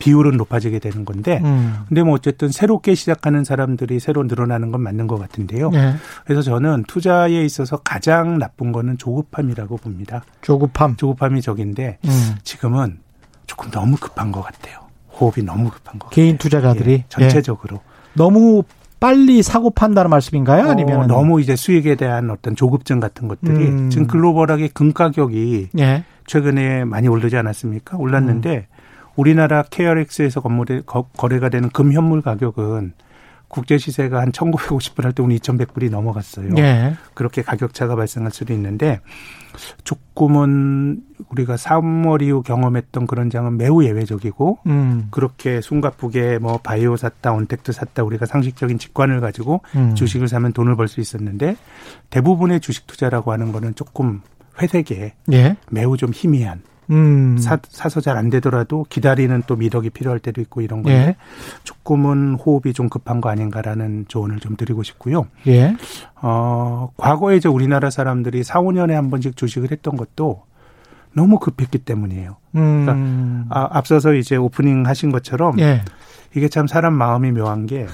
[0.00, 1.84] 비율은 높아지게 되는 건데, 음.
[1.86, 5.70] 근데 뭐 어쨌든 새롭게 시작하는 사람들이 새로 늘어나는 건 맞는 것 같은데요.
[5.70, 5.94] 네.
[6.24, 10.24] 그래서 저는 투자에 있어서 가장 나쁜 거는 조급함이라고 봅니다.
[10.40, 10.96] 조급함.
[10.96, 12.36] 조급함이 적인데 음.
[12.42, 12.98] 지금은
[13.48, 14.78] 조금 너무 급한 것 같아요.
[15.18, 16.38] 호흡이 너무 급한 것 개인 같아요.
[16.38, 17.80] 투자자들이 예, 전체적으로 예.
[18.14, 18.62] 너무
[19.00, 20.66] 빨리 사고 판다는 말씀인가요?
[20.66, 23.90] 어, 아니면 어, 너무 이제 수익에 대한 어떤 조급증 같은 것들이 음.
[23.90, 26.04] 지금 글로벌하게 금 가격이 예.
[26.26, 27.96] 최근에 많이 오르지 않았습니까?
[27.96, 28.78] 올랐는데 음.
[29.16, 30.82] 우리나라 KRX에서 건물에
[31.16, 32.92] 거래가 되는 금 현물 가격은
[33.48, 36.50] 국제 시세가 한 1950불 할 때 오늘 2100불이 넘어갔어요.
[36.58, 36.94] 예.
[37.14, 39.00] 그렇게 가격 차가 발생할 수도 있는데
[39.84, 45.08] 조금은 우리가 3월 이후 경험했던 그런 장은 매우 예외적이고 음.
[45.10, 49.94] 그렇게 숨가쁘게 뭐 바이오 샀다 온텍트 샀다 우리가 상식적인 직관을 가지고 음.
[49.94, 51.56] 주식을 사면 돈을 벌 수 있었는데
[52.10, 54.22] 대부분의 주식 투자라고 하는 거는 조금
[54.60, 55.56] 회색에 예.
[55.70, 57.36] 매우 좀 희미한 음.
[57.38, 61.16] 사, 사서 잘 안 되더라도 기다리는 또 미덕이 필요할 때도 있고 이런 건데 예.
[61.64, 65.26] 조금은 호흡이 좀 급한 거 아닌가라는 조언을 좀 드리고 싶고요.
[65.46, 65.76] 예.
[66.20, 70.42] 어, 과거에 이제 우리나라 사람들이 4, 5년에 한 번씩 주식을 했던 것도
[71.14, 72.36] 너무 급했기 때문이에요.
[72.52, 73.46] 그러니까 음.
[73.50, 75.82] 아, 앞서서 이제 오프닝 하신 것처럼 예.
[76.34, 77.86] 이게 참 사람 마음이 묘한 게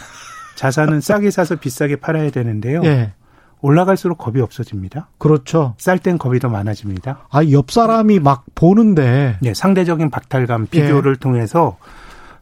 [0.56, 2.82] 자산은 싸게 사서 비싸게 팔아야 되는데요.
[2.84, 3.12] 예.
[3.60, 5.08] 올라갈수록 겁이 없어집니다.
[5.18, 5.74] 그렇죠.
[5.78, 7.26] 쌀 땐 겁이 더 많아집니다.
[7.30, 9.36] 아, 옆 사람이 막 보는데.
[9.40, 11.18] 네, 상대적인 박탈감, 비교를 예.
[11.18, 11.76] 통해서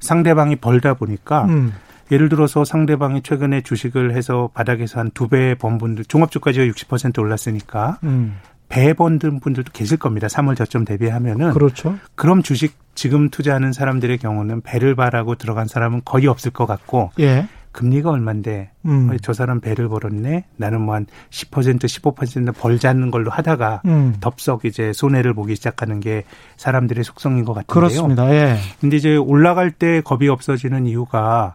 [0.01, 1.72] 상대방이 벌다 보니까 음.
[2.11, 7.98] 예를 들어서 상대방이 최근에 주식을 해서 바닥에서 한 두 배 번 분들, 종합주가지가 60% 올랐으니까
[8.05, 8.37] 음.
[8.68, 10.27] 배 번든 분들도 계실 겁니다.
[10.27, 11.53] 3월 저점 대비하면은.
[11.53, 11.96] 그렇죠.
[12.14, 17.12] 그럼 주식 지금 투자하는 사람들의 경우는 배를 바라고 들어간 사람은 거의 없을 것 같고.
[17.20, 17.46] 예.
[17.73, 19.17] 금리가 얼만데 음.
[19.23, 20.45] 저 사람 배를 벌었네.
[20.57, 24.15] 나는 뭐 한 10% 15% 벌지 않는 걸로 하다가 음.
[24.21, 26.25] 덥석 이제 손해를 보기 시작하는 게
[26.57, 27.75] 사람들의 속성인 것 같은데요.
[27.75, 28.31] 그렇습니다.
[28.33, 28.59] 예.
[28.81, 31.55] 근데 이제 올라갈 때 겁이 없어지는 이유가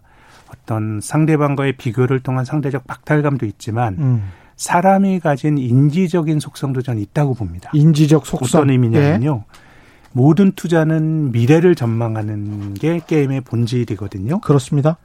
[0.51, 4.31] 어떤 상대방과의 비교를 통한 상대적 박탈감도 있지만 음.
[4.55, 7.69] 사람이 가진 인지적인 속성도 전 있다고 봅니다.
[7.73, 8.61] 인지적 속성.
[8.61, 9.43] 어떤 의미냐면요.
[9.45, 9.57] 예.
[10.13, 14.39] 모든 투자는 미래를 전망하는 게 게임의 본질이거든요.
[14.39, 14.97] 그렇습니다.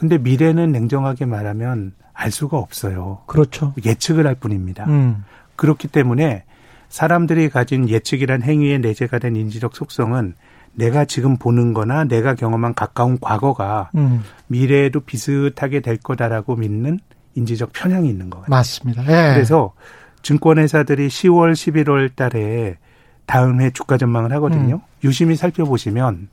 [0.00, 3.18] 근데 미래는 냉정하게 말하면 알 수가 없어요.
[3.26, 3.74] 그렇죠.
[3.84, 4.86] 예측을 할 뿐입니다.
[4.86, 5.24] 음.
[5.56, 6.44] 그렇기 때문에
[6.88, 10.36] 사람들이 가진 예측이란 행위에 내재가 된 인지적 속성은
[10.72, 14.22] 내가 지금 보는 거나 내가 경험한 가까운 과거가 음.
[14.46, 16.98] 미래에도 비슷하게 될 거다라고 믿는
[17.34, 18.56] 인지적 편향이 있는 것 같아요.
[18.56, 19.02] 맞습니다.
[19.02, 19.34] 예.
[19.34, 19.74] 그래서
[20.22, 22.78] 증권회사들이 10월, 11월 달에
[23.26, 24.76] 다음 해 주가 전망을 하거든요.
[24.76, 25.04] 음.
[25.04, 26.28] 유심히 살펴보시면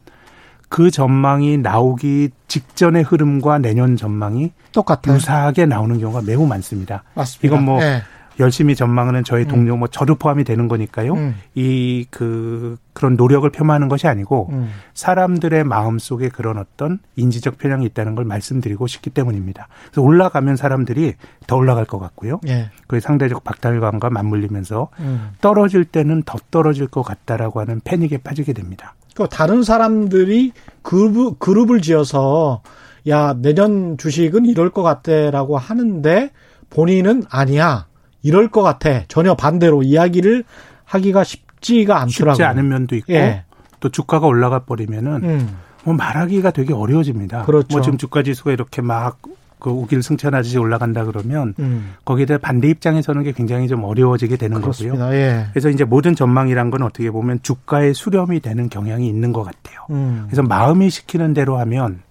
[0.70, 5.16] 그 전망이 나오기 직전의 흐름과 내년 전망이 똑같아요.
[5.16, 7.04] 유사하게 나오는 경우가 매우 많습니다.
[7.14, 7.48] 맞습니다.
[7.48, 8.02] 이건 뭐 네.
[8.40, 9.48] 열심히 전망하는 저희 음.
[9.48, 11.14] 동료 뭐 저도 포함이 되는 거니까요.
[11.14, 11.36] 음.
[11.56, 14.70] 이그 그런 노력을 폄하하는 것이 아니고 음.
[14.94, 19.68] 사람들의 마음 속에 그런 어떤 인지적 편향이 있다는 걸 말씀드리고 싶기 때문입니다.
[19.86, 21.16] 그래서 올라가면 사람들이
[21.48, 22.40] 더 올라갈 것 같고요.
[22.48, 22.70] 예.
[22.88, 25.32] 그 상대적 박탈감과 맞물리면서 음.
[25.42, 28.94] 떨어질 때는 더 떨어질 것 같다라고 하는 패닉에 빠지게 됩니다.
[29.18, 30.52] 그 다른 사람들이
[30.84, 32.62] 그룹, 그룹을 지어서
[33.10, 36.30] 야 내년 주식은 이럴 것 같대라고 하는데
[36.70, 37.88] 본인은 아니야
[38.22, 40.44] 이럴 것 같아 전혀 반대로 이야기를
[40.86, 42.36] 하기가 쉽지가 않더라고요.
[42.36, 43.46] 쉽지 않은 면도 있고 예.
[43.80, 45.58] 또 주가가 올라가 버리면은 음.
[45.84, 47.46] 뭐 말하기가 되게 어려워집니다.
[47.46, 47.70] 그렇죠.
[47.72, 49.18] 뭐 지금 주가 지수가 이렇게 막
[49.60, 51.96] 그 우길 승천하듯이 올라간다 그러면 음.
[52.06, 54.98] 거기에 대해 반대 입장에 서는 게 굉장히 좀 어려워지게 되는 그렇습니다.
[54.98, 55.18] 거고요.
[55.18, 55.48] 예.
[55.52, 59.86] 그래서 이제 모든 전망이란 건 어떻게 보면 주가의 수렴이 되는 경향이 있는 것 같아요.
[59.90, 60.26] 음.
[60.28, 62.02] 그래서 마음이 시키는 대로 하면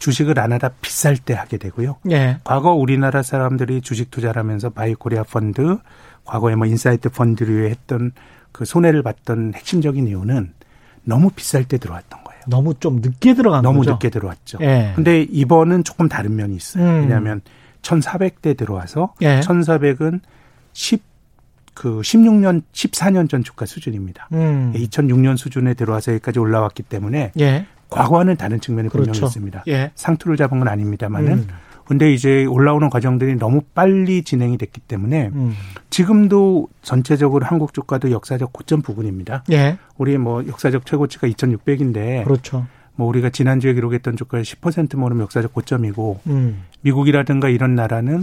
[0.00, 1.98] 주식을 안 하다 비쌀 때 하게 되고요.
[2.10, 2.38] 예.
[2.42, 5.78] 과거 우리나라 사람들이 주식 투자를 하면서 바이코리아 펀드,
[6.24, 8.12] 과거에 뭐 인사이트 펀드류에 했던
[8.50, 10.54] 그 손해를 봤던 핵심적인 이유는
[11.04, 12.29] 너무 비쌀 때 들어왔던 거예요.
[12.46, 13.92] 너무 좀 늦게 들어간 너무 거죠.
[13.92, 14.58] 늦게 들어왔죠.
[14.62, 14.92] 예.
[14.94, 16.84] 근데 이번은 조금 다른 면이 있어요.
[16.84, 17.00] 음.
[17.02, 17.40] 왜냐하면
[17.82, 19.40] 1,400대 들어와서 예.
[19.40, 20.20] 1,400은
[20.72, 21.02] 10,
[21.74, 24.28] 그 16년, 14년 전 주가 수준입니다.
[24.32, 24.72] 음.
[24.74, 27.66] 2006년 수준에 들어와서 여기까지 올라왔기 때문에 예.
[27.88, 29.10] 과거와는 다른 측면이 그렇죠.
[29.10, 29.64] 분명히 있습니다.
[29.68, 29.90] 예.
[29.94, 31.48] 상투를 잡은 건 아닙니다만은 음.
[31.90, 35.56] 근데 이제 올라오는 과정들이 너무 빨리 진행이 됐기 때문에 음.
[35.90, 39.42] 지금도 전체적으로 한국 주가도 역사적 고점 부근입니다.
[39.50, 39.76] 예.
[39.98, 42.64] 우리 뭐 역사적 최고치가 2,600인데 그렇죠.
[42.94, 46.62] 뭐 우리가 지난주에 기록했던 주가의 10% 모르면 역사적 고점이고 음.
[46.82, 48.22] 미국이라든가 이런 나라는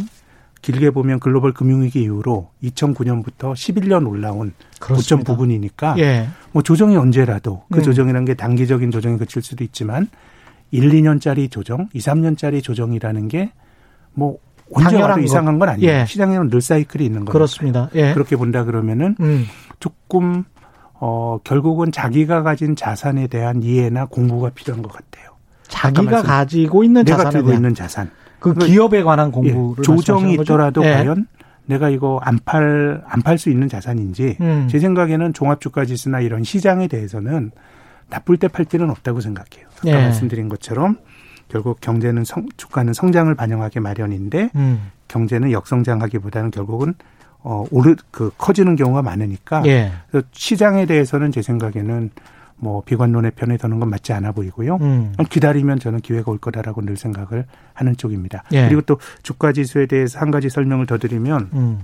[0.61, 4.53] 길게 보면 글로벌 금융위기 이후로 2009년부터 11년 올라온.
[4.79, 6.29] 고점 부근이니까 예.
[6.53, 7.83] 뭐 조정이 언제라도 그 음.
[7.83, 10.07] 조정이라는 게 단기적인 조정이 그칠 수도 있지만
[10.71, 13.51] 1, 2년짜리 조정, 2, 3년짜리 조정이라는 게
[14.13, 14.39] 뭐
[14.73, 15.91] 언제 와도 이상한 건 아니에요.
[15.91, 16.05] 예.
[16.07, 17.31] 시장에는 늘 사이클이 있는 거죠.
[17.33, 17.87] 그렇습니다.
[17.93, 18.13] 예.
[18.15, 19.45] 그렇게 본다 그러면은 음.
[19.79, 20.43] 조금
[20.99, 25.35] 어 결국은 자기가 가진 자산에 대한 이해나 공부가 필요한 것 같아요.
[25.67, 28.09] 자기가 가지고 있는 내가 들고 있는 자산.
[28.39, 29.81] 그 기업에 관한 공부를 예.
[29.83, 30.93] 조정이 있더라도 예.
[30.95, 31.27] 과연
[31.67, 34.67] 내가 이거 안 팔 안 팔 수 있는 자산인지 음.
[34.69, 37.51] 제 생각에는 종합주가지수나 이런 시장에 대해서는
[38.09, 39.67] 나쁠 때 팔 필요는 없다고 생각해요.
[39.77, 39.93] 아까 예.
[39.93, 40.97] 말씀드린 것처럼
[41.49, 44.91] 결국 경제는 성, 주가는 성장을 반영하기 마련인데 음.
[45.07, 46.93] 경제는 역성장하기보다는 결국은
[47.39, 49.91] 어 오르 그 커지는 경우가 많으니까 예.
[50.31, 52.09] 시장에 대해서는 제 생각에는
[52.59, 54.77] 뭐 비관론의 편에 드는 건 맞지 않아 보이고요.
[54.81, 55.13] 음.
[55.29, 58.43] 기다리면 저는 기회가 올 거다라고 늘 생각을 하는 쪽입니다.
[58.51, 58.65] 예.
[58.65, 61.79] 그리고 또 주가 지수에 대해서 한 가지 설명을 더 드리면 음.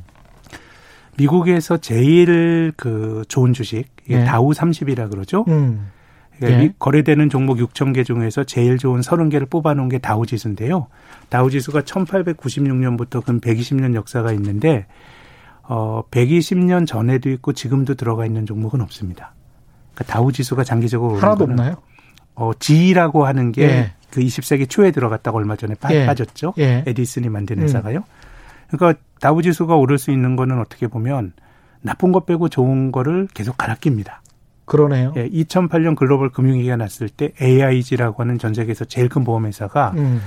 [1.17, 4.25] 미국에서 제일 그 좋은 주식 이게 예.
[4.25, 5.45] 다우 30이라 그러죠.
[5.47, 5.91] 음.
[6.37, 6.73] 그러니까 예.
[6.79, 10.87] 거래되는 종목 6천 개 중에서 제일 좋은 30개를 뽑아놓은 게 다우지수인데요.
[11.29, 14.85] 다우지수가 1896년부터 근 120년 역사가 있는데
[15.63, 19.33] 어 120년 전에도 있고 지금도 들어가 있는 종목은 없습니다.
[19.93, 21.75] 그러니까 다우지수가 장기적으로 하나도 없나요?
[22.35, 23.91] 어 G라고 하는 게 예.
[24.09, 26.05] 그 20세기 초에 들어갔다가 얼마 전에 빠, 예.
[26.13, 26.83] 졌죠 예.
[26.85, 27.99] 에디슨이 만든 회사가요.
[27.99, 28.03] 음.
[28.69, 31.33] 그러니까 다우지수가 오를 수 있는 거는 어떻게 보면
[31.81, 34.22] 나쁜 것 빼고 좋은 거를 계속 갈아 낍니다.
[34.73, 35.13] 그러네요.
[35.15, 40.19] 예, 2008년 글로벌 금융위기가 났을 때 AIG라고 하는 전 세계에서 제일 큰 보험회사가 음.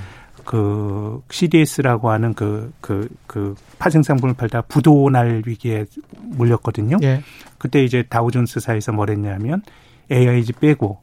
[0.45, 5.85] 그 CDS라고 하는 그, 그, 그 파생 상품을 팔다 부도 날 위기에
[6.23, 6.99] 몰렸거든요.
[7.03, 7.23] 예.
[7.59, 9.63] 그때 이제 다우존스사에서 뭘 했냐면
[10.11, 11.01] AIG 빼고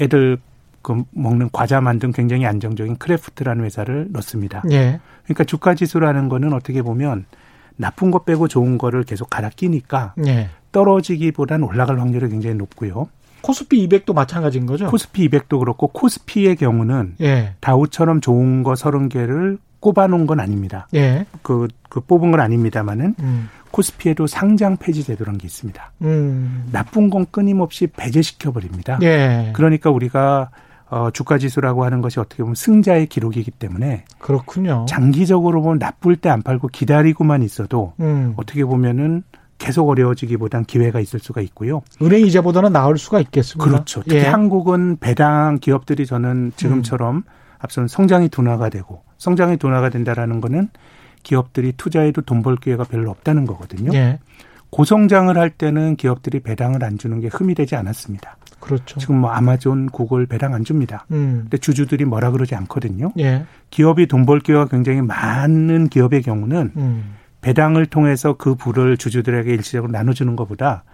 [0.00, 0.38] 애들
[0.80, 4.62] 그 먹는 과자 만든 굉장히 안정적인 크래프트라는 회사를 넣습니다.
[4.70, 5.00] 예.
[5.24, 7.26] 그러니까 주가 지수라는 거는 어떻게 보면
[7.76, 10.50] 나쁜 것 빼고 좋은 거를 계속 갈아 끼니까 예.
[10.72, 13.08] 떨어지기보다는 올라갈 확률이 굉장히 높고요.
[13.42, 14.86] 코스피 200도 마찬가지인 거죠?
[14.86, 17.54] 코스피 200도 그렇고 코스피의 경우는 예.
[17.60, 20.86] 다우처럼 좋은 거 30개를 꼽아놓은 건 아닙니다.
[20.94, 21.26] 예.
[21.42, 23.48] 그, 그 뽑은 건 아닙니다만은 음.
[23.72, 25.92] 코스피에도 상장 폐지 제도라는 게 있습니다.
[26.02, 26.68] 음.
[26.70, 28.98] 나쁜 건 끊임없이 배제시켜 버립니다.
[29.02, 29.50] 예.
[29.54, 30.50] 그러니까 우리가
[30.88, 34.84] 어, 주가 지수라고 하는 것이 어떻게 보면 승자의 기록이기 때문에 그렇군요.
[34.88, 38.34] 장기적으로 보면 나쁠 때 안 팔고 기다리고만 있어도 음.
[38.36, 39.24] 어떻게 보면은
[39.62, 41.82] 계속 어려워지기보단 기회가 있을 수가 있고요.
[42.02, 43.70] 은행 이자보다는 나을 수가 있겠습니다.
[43.70, 44.02] 그렇죠.
[44.02, 44.26] 특히 예.
[44.26, 47.22] 한국은 배당 기업들이 저는 지금처럼 음.
[47.60, 50.68] 앞선 성장이 둔화가 되고 성장이 둔화가 된다라는 거는
[51.22, 53.92] 기업들이 투자해도 돈 벌 기회가 별로 없다는 거거든요.
[53.94, 54.18] 예.
[54.70, 58.36] 고성장을 할 때는 기업들이 배당을 안 주는 게 흠이 되지 않았습니다.
[58.58, 58.98] 그렇죠.
[58.98, 61.04] 지금 뭐 아마존, 구글 배당 안 줍니다.
[61.12, 61.40] 음.
[61.42, 63.12] 근데 주주들이 뭐라 그러지 않거든요.
[63.20, 63.44] 예.
[63.70, 67.14] 기업이 돈 벌 기회가 굉장히 많은 기업의 경우는 음.
[67.42, 70.84] 배당을 통해서 그 부를 주주들에게 일시적으로 나눠주는 것보다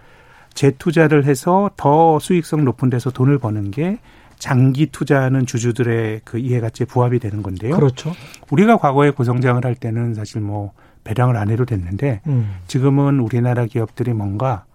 [0.53, 3.99] 재투자를 해서 더 수익성 높은 데서 돈을 버는 게
[4.37, 7.75] 장기 투자하는 주주들의 그 이해가치에 부합이 되는 건데요.
[7.75, 8.13] 그렇죠.
[8.49, 12.55] 우리가 과거에 고성장을 할 때는 사실 뭐 배당을 안 해도 됐는데 음.
[12.67, 14.65] 지금은 우리나라 기업들이 뭔가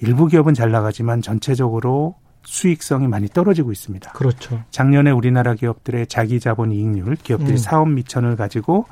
[0.00, 4.12] 일부 기업은 잘 나가지만 전체적으로 수익성이 많이 떨어지고 있습니다.
[4.12, 4.62] 그렇죠.
[4.70, 7.56] 작년에 우리나라 기업들의 자기 자본 이익률, 기업들이 음.
[7.56, 8.86] 사업 미천을 가지고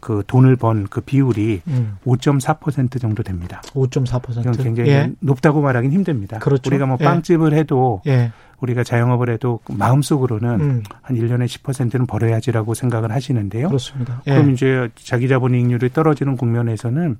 [0.00, 1.96] 그 돈을 번 그 비율이 음.
[2.04, 3.60] 5.4% 정도 됩니다.
[3.68, 4.40] 5.4%.
[4.40, 5.12] 이건 굉장히 예.
[5.20, 6.38] 높다고 말하기는 힘듭니다.
[6.38, 6.68] 그렇죠.
[6.68, 7.04] 우리가 뭐 예.
[7.04, 8.32] 빵집을 해도 예.
[8.60, 10.82] 우리가 자영업을 해도 마음속으로는 음.
[11.02, 13.68] 한 1년에 10%는 벌어야지라고 생각을 하시는데요.
[13.68, 14.22] 그렇습니다.
[14.26, 14.32] 예.
[14.32, 17.18] 그럼 이제 자기 자본 이익률이 떨어지는 국면에서는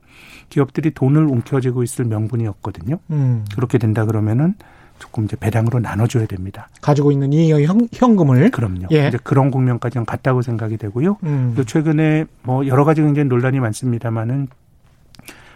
[0.49, 2.99] 기업들이 돈을 움켜쥐고 있을 명분이 없거든요.
[3.11, 3.45] 음.
[3.55, 4.55] 그렇게 된다 그러면은
[4.99, 6.69] 조금 이제 배당으로 나눠줘야 됩니다.
[6.81, 8.87] 가지고 있는 이 현, 금을 그럼요.
[8.93, 9.09] 예.
[9.09, 11.19] 이제 그런 국면까지는 갔다고 생각이 되고요.
[11.23, 11.55] 음.
[11.57, 14.49] 또 최근에 뭐 여러 가지 굉장히 논란이 많습니다만은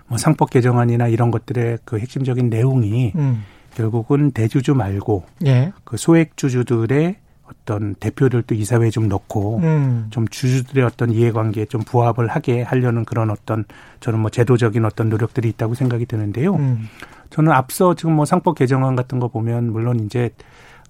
[0.07, 3.45] 뭐 상법 개정안이나 이런 것들의 그 핵심적인 내용이 음.
[3.75, 5.73] 결국은 대주주 말고 예.
[5.85, 7.17] 그 소액주주들의
[7.61, 10.07] 어떤 대표들도 이사회에 좀 넣고 음.
[10.11, 13.65] 좀 주주들의 어떤 이해관계에 좀 부합을 하게 하려는 그런 어떤
[14.01, 16.55] 저는 뭐 제도적인 어떤 노력들이 있다고 생각이 드는데요.
[16.57, 16.89] 음.
[17.31, 20.31] 저는 앞서 지금 뭐 상법 개정안 같은 거 보면 물론 이제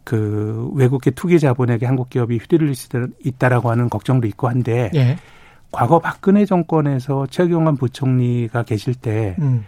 [0.04, 2.88] 그 외국계 투기 자본에게 한국 기업이 휘둘릴 수
[3.24, 5.16] 있다라고 하는 걱정도 있고 한데 예.
[5.70, 9.64] 과거 박근혜 정권에서 최경환 부총리가 계실 때 음.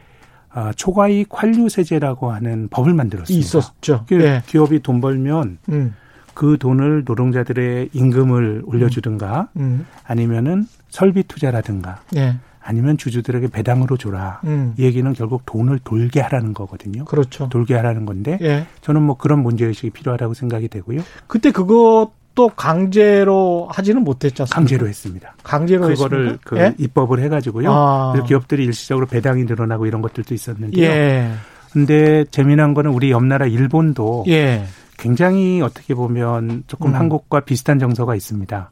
[0.50, 3.44] 아, 초과이익 관류세제라고 하는 법을 만들었습니다.
[3.44, 4.06] 있었죠.
[4.12, 4.42] 예.
[4.46, 5.94] 기업이 돈 벌면 음.
[6.34, 9.60] 그 돈을 노동자들의 임금을 올려주든가 음.
[9.60, 9.86] 음.
[10.04, 12.36] 아니면은 설비 투자라든가 예.
[12.60, 14.40] 아니면 주주들에게 배당으로 줘라.
[14.44, 14.74] 음.
[14.78, 17.04] 이 얘기는 결국 돈을 돌게 하라는 거거든요.
[17.04, 17.48] 그렇죠.
[17.50, 18.66] 돌게 하라는 건데 예.
[18.80, 21.02] 저는 뭐 그런 문제 의식이 필요하다고 생각이 되고요.
[21.26, 24.02] 그때 그것도 강제로 하지는
[24.42, 24.54] 않습니까?
[24.54, 25.34] 강제로 했습니다.
[25.42, 26.50] 강제로 그거를 했습니까?
[26.50, 26.74] 그 예?
[26.78, 27.70] 입법을 해가지고요.
[27.70, 28.12] 아.
[28.12, 30.84] 그래서 기업들이 일시적으로 배당이 늘어나고 이런 것들도 있었는데요.
[30.84, 31.32] 예.
[31.72, 34.64] 근데 재미난 거는 우리 옆 나라 일본도 예.
[34.98, 36.94] 굉장히 어떻게 보면 조금 음.
[36.94, 38.70] 한국과 비슷한 정서가 있습니다.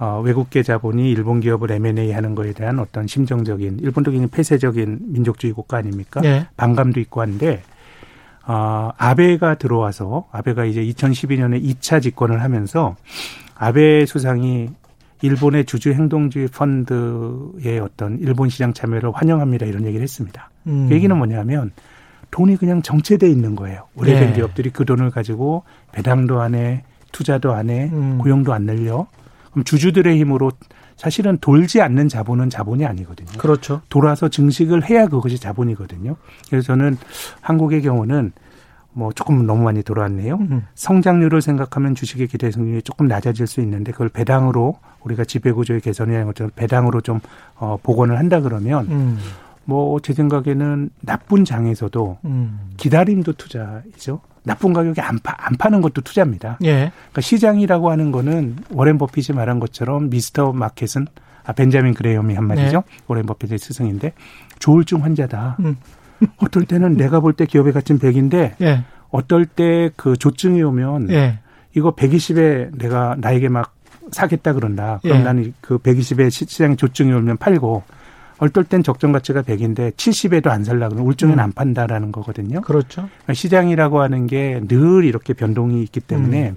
[0.00, 5.52] 어, 외국계 자본이 일본 기업을 M&A 하는 거에 대한 어떤 심정적인 일본도 굉장히 폐쇄적인 민족주의
[5.52, 6.20] 국가 아닙니까?
[6.20, 6.46] 네.
[6.56, 7.62] 반감도 있고 한데
[8.46, 12.96] 어, 아베가 들어와서 아베가 이제 2012년에 2차 집권을 하면서
[13.56, 14.70] 아베 수상이
[15.20, 20.48] 일본의 주주 행동주의 펀드의 어떤 일본 시장 참여를 환영합니다 이런 얘기를 했습니다.
[20.68, 20.88] 음.
[20.88, 21.72] 그 얘기는 뭐냐면
[22.30, 23.88] 돈이 그냥 정체돼 있는 거예요.
[23.94, 24.32] 오래된 네.
[24.34, 28.18] 기업들이 그 돈을 가지고 배당도 안 해, 투자도 안 해, 음.
[28.18, 29.06] 고용도 안 늘려.
[29.50, 30.52] 그럼 주주들의 힘으로
[30.96, 33.38] 사실은 돌지 않는 자본은 자본이 아니거든요.
[33.38, 33.80] 그렇죠.
[33.88, 36.16] 돌아서 증식을 해야 그것이 자본이거든요.
[36.50, 36.98] 그래서 저는
[37.40, 38.32] 한국의 경우는
[38.92, 40.34] 뭐 조금 너무 많이 돌아왔네요.
[40.34, 40.66] 음.
[40.74, 46.50] 성장률을 생각하면 주식의 기대 성률이 조금 낮아질 수 있는데 그걸 배당으로 우리가 지배구조의 개선이라는 것처럼
[46.56, 47.20] 배당으로 좀
[47.54, 49.18] 어, 복원을 한다 그러면 음.
[49.68, 52.58] 뭐 제 생각에는 나쁜 장에서도 음.
[52.78, 54.20] 기다림도 투자이죠.
[54.44, 56.58] 나쁜 가격에 안, 파, 안 파는 것도 투자입니다.
[56.64, 56.90] 예.
[57.10, 61.06] 그러니까 시장이라고 하는 거는 워렌 버핏이 말한 것처럼 미스터 마켓은
[61.44, 62.78] 아, 벤자민 그레이엄이 한 말이죠.
[62.86, 62.96] 네.
[63.08, 64.14] 워렌 버핏의 스승인데
[64.58, 65.56] 조울증 환자다.
[65.60, 65.76] 음.
[66.38, 68.84] 어떨 때는 내가 볼 때 기업에 갇힌 100인데 예.
[69.10, 71.40] 어떨 때 그 조증이 오면 예.
[71.76, 73.74] 이거 120에 내가 나에게 막
[74.12, 75.00] 사겠다 그런다.
[75.02, 75.22] 그럼 예.
[75.22, 77.82] 나는 그 120에 시장에 조증이 오면 팔고
[78.38, 81.40] 어떨 땐 적정 가치가 100인데 70에도 안 살라 그러면 울증은 음.
[81.40, 82.60] 안 판다라는 거거든요.
[82.62, 83.02] 그렇죠.
[83.02, 86.56] 그러니까 시장이라고 하는 게 늘 이렇게 변동이 있기 때문에 음.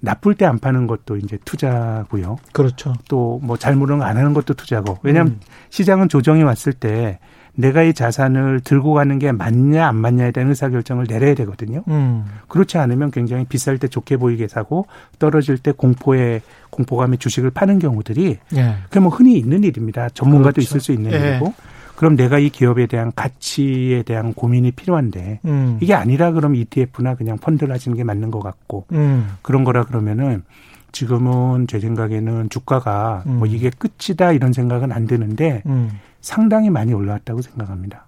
[0.00, 2.36] 나쁠 때 안 파는 것도 이제 투자고요.
[2.52, 2.94] 그렇죠.
[3.08, 4.98] 또 뭐 잘못은 안 하는 것도 투자고.
[5.02, 5.40] 왜냐하면 음.
[5.70, 7.18] 시장은 조정이 왔을 때
[7.58, 11.82] 내가 이 자산을 들고 가는 게 맞냐 안 맞냐에 대한 의사결정을 내려야 되거든요.
[11.88, 12.24] 음.
[12.46, 14.86] 그렇지 않으면 굉장히 비쌀 때 좋게 보이게 사고
[15.18, 16.40] 떨어질 때 공포에
[16.70, 18.74] 공포감에 주식을 파는 경우들이 예.
[18.84, 20.08] 그게 뭐 흔히 있는 일입니다.
[20.10, 20.68] 전문가도 그렇죠.
[20.68, 21.18] 있을 수 있는 예.
[21.18, 21.52] 일이고
[21.96, 25.78] 그럼 내가 이 기업에 대한 가치에 대한 고민이 필요한데 음.
[25.80, 29.30] 이게 아니라 그럼 ETF나 그냥 펀드를 하시는 게 맞는 것 같고 음.
[29.42, 30.44] 그런 거라 그러면은
[30.92, 33.38] 지금은 제 생각에는 주가가 뭐 음.
[33.40, 35.90] 뭐 이게 끝이다 이런 생각은 안 드는데 음.
[36.28, 38.06] 상당히 많이 올라왔다고 생각합니다.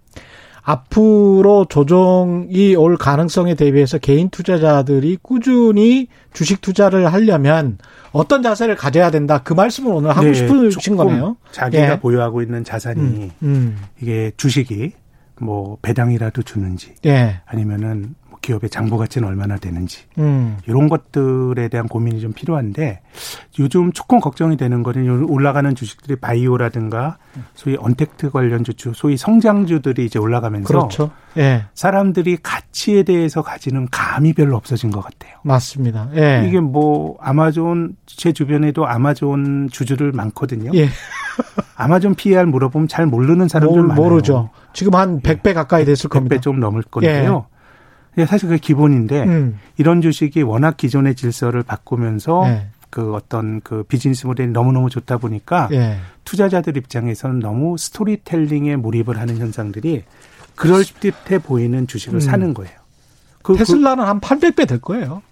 [0.63, 7.79] 앞으로 조정이 올 가능성에 대비해서 개인 투자자들이 꾸준히 주식 투자를 하려면
[8.13, 9.41] 어떤 자세를 가져야 된다.
[9.43, 11.39] 그 말씀을 오늘 하고 네, 싶으신 거네요.
[11.51, 11.99] 자기가 예.
[11.99, 13.79] 보유하고 있는 자산이 음, 음.
[14.03, 14.93] 이게 주식이
[15.41, 17.41] 뭐 배당이라도 주는지 예.
[17.47, 20.59] 아니면은 뭐 기업의 장부 가치는 얼마나 되는지 음.
[20.67, 23.01] 이런 것들에 대한 고민이 좀 필요한데
[23.59, 27.19] 요즘 조금 걱정이 되는 거는 올라가는 주식들이 바이오라든가
[27.55, 31.11] 소위 언택트 관련 주주, 소위 성장주들이 이제 올라가면서 그렇죠.
[31.37, 31.67] 예.
[31.75, 35.37] 사람들이 가치에 대해서 가지는 감이 별로 없어진 것 같아요.
[35.43, 36.11] 맞습니다.
[36.15, 36.45] 예.
[36.47, 40.73] 이게 뭐 아마존 제 주변에도 아마존 주주들 많거든요.
[40.75, 40.89] 예.
[41.77, 44.03] 아마존 PER 물어보면 잘 모르는 사람들 많아요.
[44.03, 44.51] 모르죠.
[44.73, 46.37] 지금 한 100배 가까이 됐을 100배 겁니다.
[46.37, 47.47] 100배 좀 넘을 건데요.
[47.47, 47.60] 예.
[48.27, 49.59] 사실 그게 기본인데 음.
[49.77, 52.67] 이런 주식이 워낙 기존의 질서를 바꾸면서 예.
[52.91, 55.99] 그 어떤 그 비즈니스 모델이 너무너무 좋다 보니까 예.
[56.25, 60.05] 투자자들 입장에서는 너무 스토리텔링에 몰입을 하는 현상들이
[60.57, 62.21] 그럴 듯해 보이는 주식을 음.
[62.21, 62.79] 사는 거예요.
[63.43, 65.23] 그, 테슬라는 그, 한 800배 될 거예요.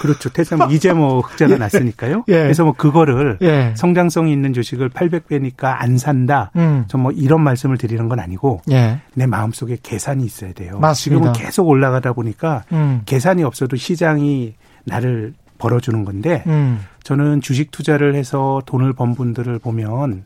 [0.00, 0.28] 그렇죠.
[0.30, 1.56] 테슬라 이제 뭐 흑자가 예.
[1.58, 2.24] 났으니까요.
[2.28, 2.42] 예.
[2.42, 3.74] 그래서 뭐 그거를 예.
[3.76, 6.50] 성장성이 있는 주식을 800배니까 안 산다.
[6.56, 6.84] 음.
[6.88, 9.00] 저뭐 이런 말씀을 드리는 건 아니고 예.
[9.14, 10.78] 내 마음속에 계산이 있어야 돼요.
[10.78, 10.94] 맞습니다.
[10.94, 13.02] 지금은 계속 올라가다 보니까 음.
[13.06, 16.80] 계산이 없어도 시장이 나를 벌어주는 건데 음.
[17.04, 20.24] 저는 주식 투자를 해서 돈을 번 분들을 보면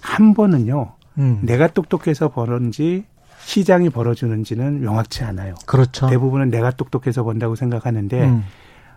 [0.00, 0.92] 한 번은요.
[1.18, 1.40] 음.
[1.42, 3.04] 내가 똑똑해서 버는지
[3.44, 5.54] 시장이 벌어주는지는 명확치 않아요.
[5.66, 6.08] 그렇죠.
[6.08, 8.44] 대부분은 내가 똑똑해서 번다고 생각하는데 음.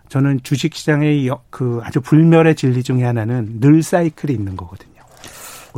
[0.08, 4.94] 저는 주식 시장의 그 아주 불멸의 진리 중에 하나는 늘 사이클이 있는 거거든요.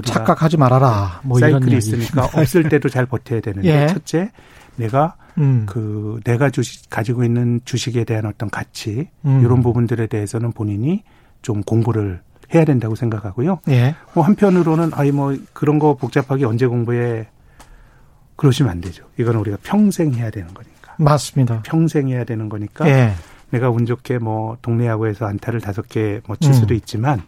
[0.04, 1.20] 착각하지 말아라.
[1.24, 3.86] 뭐 사이클이 이런 있으니까 없을 때도 잘 버텨야 되는데 예.
[3.86, 4.30] 첫째
[4.76, 5.64] 내가 음.
[5.66, 9.40] 그 내가 주식 가지고 있는 주식에 대한 어떤 가치 음.
[9.42, 11.02] 이런 부분들에 대해서는 본인이
[11.42, 12.20] 좀 공부를
[12.54, 13.60] 해야 된다고 생각하고요.
[13.68, 13.94] 예.
[14.14, 17.26] 뭐 한편으로는 아이 뭐 그런 거 복잡하게 언제 공부해
[18.36, 19.04] 그러시면 안 되죠.
[19.18, 20.94] 이거는 우리가 평생 해야 되는 거니까.
[20.98, 21.62] 맞습니다.
[21.64, 22.88] 평생 해야 되는 거니까.
[22.88, 23.12] 예.
[23.50, 26.76] 내가 운 좋게 뭐 동네 야구에서 안타를 다섯 개 뭐칠 수도 음.
[26.76, 27.22] 있지만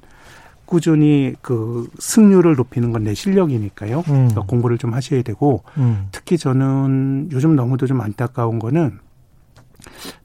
[0.66, 4.02] 꾸준히 그 승률을 높이는 건 내 실력이니까요.
[4.08, 4.28] 음.
[4.46, 6.08] 공부를 좀 하셔야 되고 음.
[6.12, 8.98] 특히 저는 요즘 너무도 좀 안타까운 거는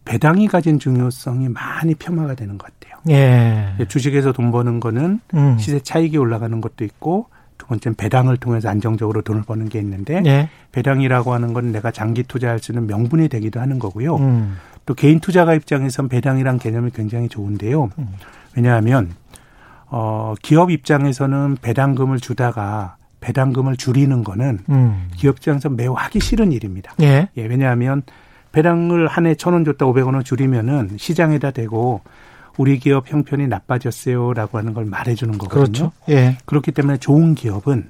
[0.03, 2.99] 배당이 가진 중요성이 많이 폄하가 되는 것 같아요.
[3.09, 3.85] 예.
[3.87, 5.57] 주식에서 돈 버는 거는 음.
[5.59, 7.27] 시세 차익이 올라가는 것도 있고
[7.63, 10.49] 두 번째는 배당을 통해서 안정적으로 돈을 버는 게 있는데 예.
[10.73, 14.17] 배당이라고 하는 건 내가 장기 투자할 수 있는 명분이 되기도 하는 거고요.
[14.17, 14.57] 음.
[14.85, 17.89] 또 개인 투자가 입장에선 배당이란 개념이 굉장히 좋은데요.
[17.97, 18.07] 음.
[18.55, 19.11] 왜냐하면
[19.87, 25.07] 어 기업 입장에서는 배당금을 주다가 배당금을 줄이는 거는 음.
[25.15, 26.93] 기업 입장에서 매우 하기 싫은 일입니다.
[27.01, 27.29] 예.
[27.37, 28.01] 예 왜냐하면
[28.51, 32.01] 배당을 한 해 천 원 줬다 오백 원을 줄이면은 시장에다 대고
[32.57, 35.63] 우리 기업 형편이 나빠졌어요라고 하는 걸 말해주는 거거든요.
[35.63, 35.91] 그렇죠.
[36.09, 36.37] 예.
[36.45, 37.89] 그렇기 때문에 좋은 기업은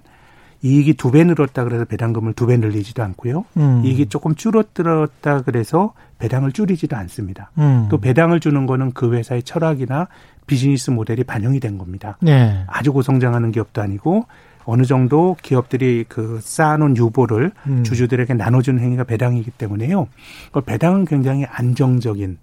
[0.62, 3.44] 이익이 두 배 늘었다 그래서 배당금을 두 배 늘리지도 않고요.
[3.58, 3.82] 음.
[3.84, 7.52] 이익이 조금 줄어들었다 그래서 배당을 줄이지도 않습니다.
[7.58, 7.88] 음.
[7.90, 10.08] 또 배당을 주는 거는 그 회사의 철학이나
[10.48, 12.18] 비즈니스 모델이 반영이 된 겁니다.
[12.22, 12.64] 네.
[12.68, 14.26] 아주 고성장하는 기업도 아니고
[14.64, 17.84] 어느 정도 기업들이 그 쌓아놓은 유보를 음.
[17.84, 20.08] 주주들에게 나눠주는 행위가 배당이기 때문에요.
[20.54, 22.38] 그 배당은 굉장히 안정적인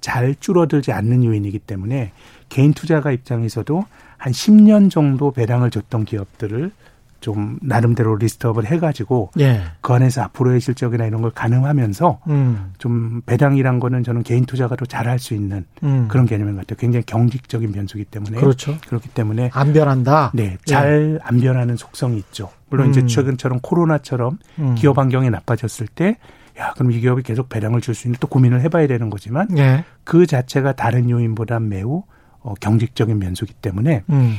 [0.00, 2.12] 잘 줄어들지 않는 요인이기 때문에
[2.48, 3.84] 개인 투자가 입장에서도
[4.16, 6.72] 한 10년 정도 배당을 줬던 기업들을
[7.20, 9.62] 좀 나름대로 리스트업을 해가지고 예.
[9.80, 12.72] 그 안에서 앞으로의 실적이나 이런 걸 가능하면서 음.
[12.78, 16.06] 좀 배당이란 거는 저는 개인 투자가도 잘할 수 있는 음.
[16.08, 16.78] 그런 개념인 것 같아요.
[16.80, 18.76] 굉장히 경직적인 변수기 때문에 그렇죠.
[18.86, 20.32] 그렇기 때문에 안 변한다.
[20.34, 21.40] 네, 잘안 예.
[21.40, 22.50] 변하는 속성이 있죠.
[22.70, 22.90] 물론 음.
[22.90, 24.74] 이제 최근처럼 코로나처럼 음.
[24.76, 26.16] 기업 환경이 나빠졌을 때
[26.60, 29.84] 야, 그럼 이 기업이 계속 배당을 줄 수 있는 또 고민을 해봐야 되는 거지만 예.
[30.04, 32.02] 그 자체가 다른 요인보다 매우
[32.42, 34.34] 어, 경직적인 면수기 때문에 음.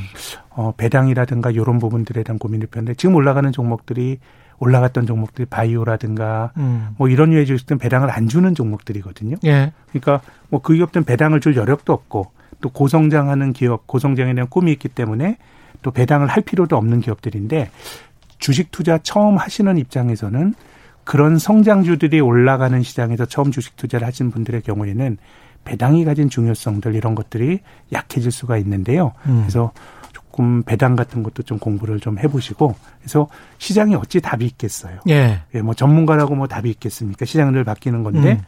[0.50, 4.18] 어, 배당이라든가 이런 부분들에 대한 고민을 폈는데 지금 올라가는 종목들이
[4.58, 6.90] 올라갔던 종목들이 바이오라든가 음.
[6.96, 9.36] 뭐 이런 류의 주식들은 배당을 안 주는 종목들이거든요.
[9.44, 9.72] 예.
[9.90, 12.30] 그러니까 뭐 그 기업들은 배당을 줄 여력도 없고
[12.60, 15.36] 또 고성장하는 기업, 고성장에 대한 꿈이 있기 때문에
[15.82, 17.70] 또 배당을 할 필요도 없는 기업들인데
[18.38, 20.54] 주식 투자 처음 하시는 입장에서는
[21.04, 25.18] 그런 성장주들이 올라가는 시장에서 처음 주식 투자를 하신 분들의 경우에는
[25.64, 27.60] 배당이 가진 중요성들 이런 것들이
[27.92, 29.12] 약해질 수가 있는데요.
[29.26, 29.40] 음.
[29.40, 29.72] 그래서
[30.12, 35.00] 조금 배당 같은 것도 좀 공부를 좀 해보시고 그래서 시장이 어찌 답이 있겠어요.
[35.08, 35.42] 예.
[35.54, 37.24] 예, 뭐 전문가라고 뭐 답이 있겠습니까?
[37.24, 38.44] 시장은 늘 바뀌는 건데 음.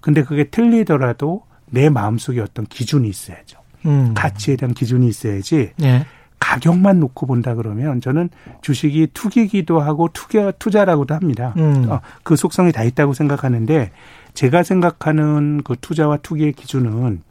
[0.00, 3.58] 근데 그게 틀리더라도 내 마음속에 어떤 기준이 있어야죠.
[3.86, 4.12] 음.
[4.14, 5.72] 가치에 대한 기준이 있어야지.
[5.82, 6.06] 예.
[6.42, 8.28] 가격만 놓고 본다 그러면 저는
[8.62, 11.54] 주식이 투기기도 하고 투자 투자라고도 합니다.
[11.56, 11.86] 음.
[11.88, 13.92] 어, 그 속성이 다 있다고 생각하는데
[14.34, 17.22] 제가 생각하는 그 투자와 투기의 기준은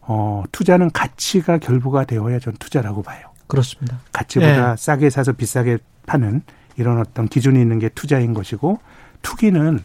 [0.00, 3.28] 어 투자는 가치가 결부가 되어야 전 투자라고 봐요.
[3.46, 4.00] 그렇습니다.
[4.10, 4.76] 가치보다 네.
[4.76, 6.42] 싸게 사서 비싸게 파는
[6.76, 8.80] 이런 어떤 기준이 있는 게 투자인 것이고
[9.22, 9.78] 투기는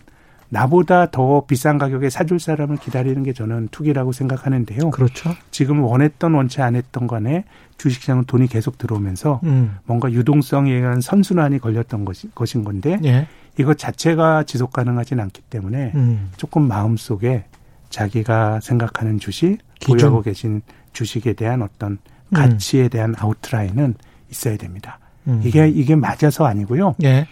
[0.50, 4.92] 나보다 더 비싼 가격에 사줄 사람을 기다리는 게 저는 투기라고 생각하는데요.
[4.92, 5.32] 그렇죠.
[5.52, 7.44] 지금 원했던 원치 않았던 간에
[7.78, 9.78] 주식시장은 돈이 계속 들어오면서 음.
[9.86, 13.28] 뭔가 유동성에 의한 선순환이 걸렸던 것이, 것인 건데 예.
[13.60, 16.30] 이것 자체가 지속 가능하진 않기 때문에 음.
[16.38, 17.46] 조금 마음속에
[17.90, 19.98] 자기가 생각하는 주식, 기준.
[19.98, 20.62] 보유하고 계신
[20.94, 22.34] 주식에 대한 어떤 음.
[22.34, 23.96] 가치에 대한 아웃라인은
[24.30, 25.00] 있어야 됩니다.
[25.28, 25.42] 음.
[25.44, 26.96] 이게 이게 맞아서 아니고요.
[27.04, 27.28] 예.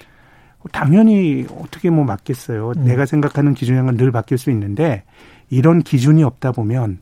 [0.71, 2.73] 당연히 어떻게 뭐 맞겠어요.
[2.77, 2.85] 음.
[2.85, 5.03] 내가 생각하는 기준이란 늘 바뀔 수 있는데
[5.49, 6.99] 이런 기준이 없다 보면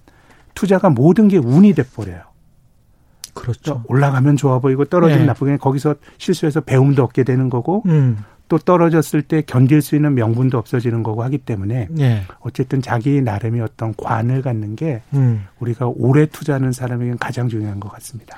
[0.54, 2.22] 투자가 모든 게 운이 돼 버려요.
[3.34, 3.84] 그렇죠.
[3.88, 5.26] 올라가면 좋아 보이고 떨어지면 네.
[5.28, 8.18] 나쁘게 거기서 실수해서 배움도 얻게 되는 거고 음.
[8.48, 12.24] 또 떨어졌을 때 견딜 수 있는 명분도 없어지는 거고 하기 때문에 네.
[12.42, 15.46] 어쨌든 자기 나름의 어떤 관을 갖는 게 음.
[15.60, 18.38] 우리가 오래 투자하는 사람에게는 가장 중요한 것 같습니다.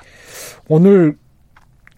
[0.68, 1.18] 오늘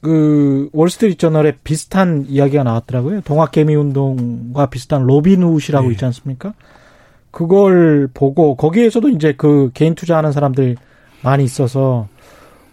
[0.01, 3.23] 그 월스트리트 저널에 비슷한 이야기가 나왔더라고요.
[3.23, 5.93] 동학개미 운동과 비슷한 로빈훗이라고 네.
[5.93, 6.55] 있지 않습니까?
[7.31, 10.77] 그걸 보고 거기에서도 이제 그 개인 투자하는 사람들
[11.23, 12.09] 많이 있어서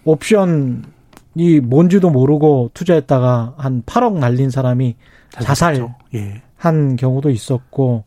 [0.03, 4.95] 옵션이 뭔지도 모르고 투자했다가 한 8억 날린 사람이
[5.31, 6.41] 자살한 예.
[6.97, 8.05] 경우도 있었고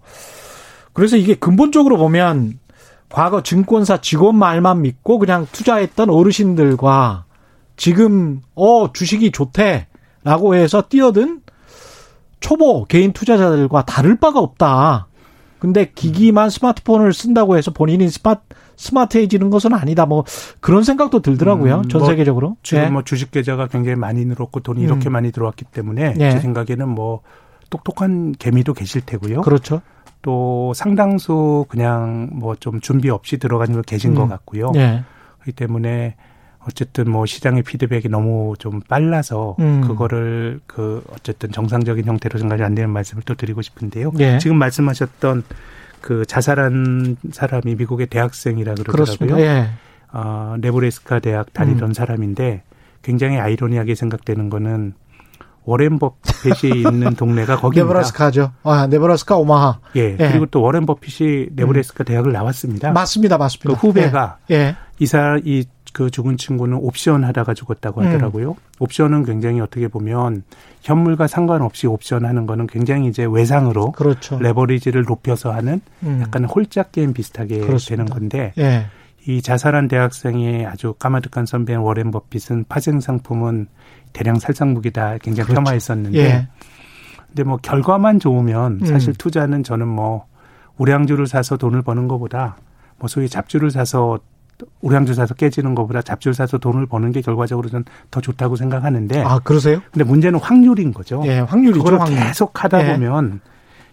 [0.93, 2.59] 그래서 이게 근본적으로 보면
[3.09, 7.25] 과거 증권사 직원 말만 믿고 그냥 투자했던 어르신들과
[7.79, 11.41] 지금 어 주식이 좋대라고 해서 뛰어든
[12.41, 15.07] 초보 개인 투자자들과 다를 바가 없다.
[15.59, 18.43] 근데 기기만 스마트폰을 쓴다고 해서 본인이 스마트
[18.77, 20.07] 스마트해지는 것은 아니다.
[20.07, 20.25] 뭐
[20.61, 21.79] 그런 생각도 들더라고요.
[21.79, 22.57] 음, 전 뭐 세계적으로.
[22.63, 22.91] 지금 네.
[22.91, 24.85] 뭐 주식 계좌가 굉장히 많이 늘었고 돈이 음.
[24.85, 26.31] 이렇게 많이 들어왔기 때문에 네.
[26.31, 27.23] 제 생각에는 뭐
[27.71, 29.41] 똑똑한 개미도 계실 테고요.
[29.41, 29.83] 그렇죠.
[30.23, 34.15] 또 상당수 그냥 뭐 좀 준비 없이 들어가는 거 계신 음.
[34.15, 34.71] 것 같고요.
[34.73, 35.03] 네.
[35.41, 36.15] 그렇기 때문에
[36.69, 39.81] 어쨌든 뭐 시장의 피드백이 너무 좀 빨라서 음.
[39.81, 44.13] 그거를 그 어쨌든 정상적인 형태로 생각이 안 되는 말씀을 또 드리고 싶은데요.
[44.15, 44.39] 네.
[44.39, 45.45] 지금 말씀하셨던
[46.03, 49.41] 그 자살한 사람이 미국의 대학생이라 그러더라고요.
[49.41, 49.69] 예.
[50.13, 51.93] 어, 네브레스카 대학 다니던 음.
[51.95, 52.63] 사람인데
[53.03, 54.95] 굉장히 아이러니하게 생각되는 거는
[55.65, 57.85] 워렌 버핏이 있는 동네가 거기입니다.
[57.85, 58.53] 네브라스카죠.
[58.63, 59.81] 아, 네브라스카 오마하.
[59.97, 60.13] 예.
[60.13, 60.17] 예.
[60.17, 62.07] 그리고 또 워렌 버핏이 네브라스카 음.
[62.07, 62.93] 대학을 나왔습니다.
[62.93, 63.37] 맞습니다.
[63.37, 63.69] 맞습니다.
[63.69, 64.55] 그 후배가 예.
[64.55, 64.77] 예.
[64.99, 68.07] 이사 이 그 죽은 친구는 옵션 하다가 죽었다고 음.
[68.07, 68.51] 하더라고요.
[68.51, 68.55] 음.
[68.79, 70.43] 옵션은 굉장히 어떻게 보면
[70.83, 74.39] 현물과 상관없이 옵션 하는 거는 굉장히 이제 외상으로 그렇죠.
[74.39, 76.21] 레버리지를 높여서 하는 음.
[76.23, 78.05] 약간 홀짝 게임 비슷하게 그렇습니다.
[78.05, 78.87] 되는 건데 예.
[79.27, 83.67] 이 자살한 대학생의 아주 까마득한 선배인 워렌 버핏은 파생 상품은
[84.13, 85.63] 대량 살상 무기다 굉장히 그렇죠.
[85.65, 86.49] 폄하했었는데 예.
[87.27, 88.87] 근데 뭐 결과만 좋으면 음.
[88.87, 89.15] 사실 음.
[89.19, 90.27] 투자는 저는 뭐
[90.79, 92.57] 우량주를 사서 돈을 버는 것보다
[92.99, 94.19] 뭐 소위 잡주를 사서
[94.81, 99.39] 우량주 사서 깨지는 것보다 잡주를 사서 돈을 버는 게 결과적으로 저는 더 좋다고 생각하는데 아
[99.41, 99.81] 그러세요?
[99.93, 101.23] 근데 문제는 확률인 거죠.
[101.27, 101.85] 예, 확률이죠.
[101.85, 102.19] 그걸 확률.
[102.21, 102.93] 계속 하다 예.
[102.93, 103.41] 보면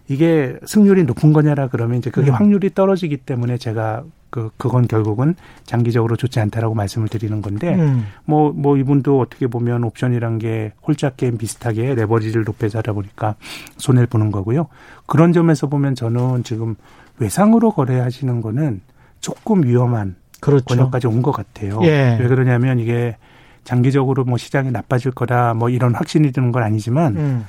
[0.08, 2.34] 이게 승률이 높은 거냐라 그러면 이제 그게 음.
[2.34, 8.04] 확률이 떨어지기 때문에 제가 그 그건 결국은 장기적으로 좋지 않다라고 말씀을 드리는 건데 뭐뭐 음.
[8.24, 13.36] 뭐, 뭐 이분도 어떻게 보면 옵션이란 게 홀짝 게임 비슷하게 레버리지를 높여서 하다 보니까
[13.78, 14.68] 손해를 보는 거고요.
[15.06, 16.76] 그런 점에서 보면 저는 지금
[17.18, 18.80] 외상으로 거래하시는 거는
[19.20, 20.64] 조금 위험한 그렇죠.
[20.64, 21.80] 권역까지 온 것 같아요.
[21.82, 22.16] 예.
[22.20, 23.16] 왜 그러냐면 이게
[23.64, 27.46] 장기적으로 뭐 시장이 나빠질 거다 뭐 이런 확신이 드는 건 아니지만 음.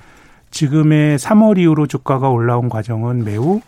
[0.51, 3.61] 지금의 3월 이후로 주가가 올라온 과정은 매우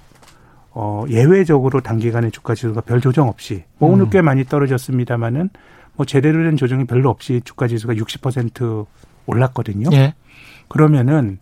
[0.72, 4.10] 어 예외적으로 단기간에 주가 지수가 별 조정 없이 뭐 오늘 음.
[4.10, 5.50] 꽤 많이 떨어졌습니다마는
[5.96, 8.86] 뭐 제대로 된 조정이 별로 없이 주가 지수가 60%
[9.26, 9.90] 올랐거든요.
[9.94, 10.14] 예.
[10.70, 11.38] 그러면은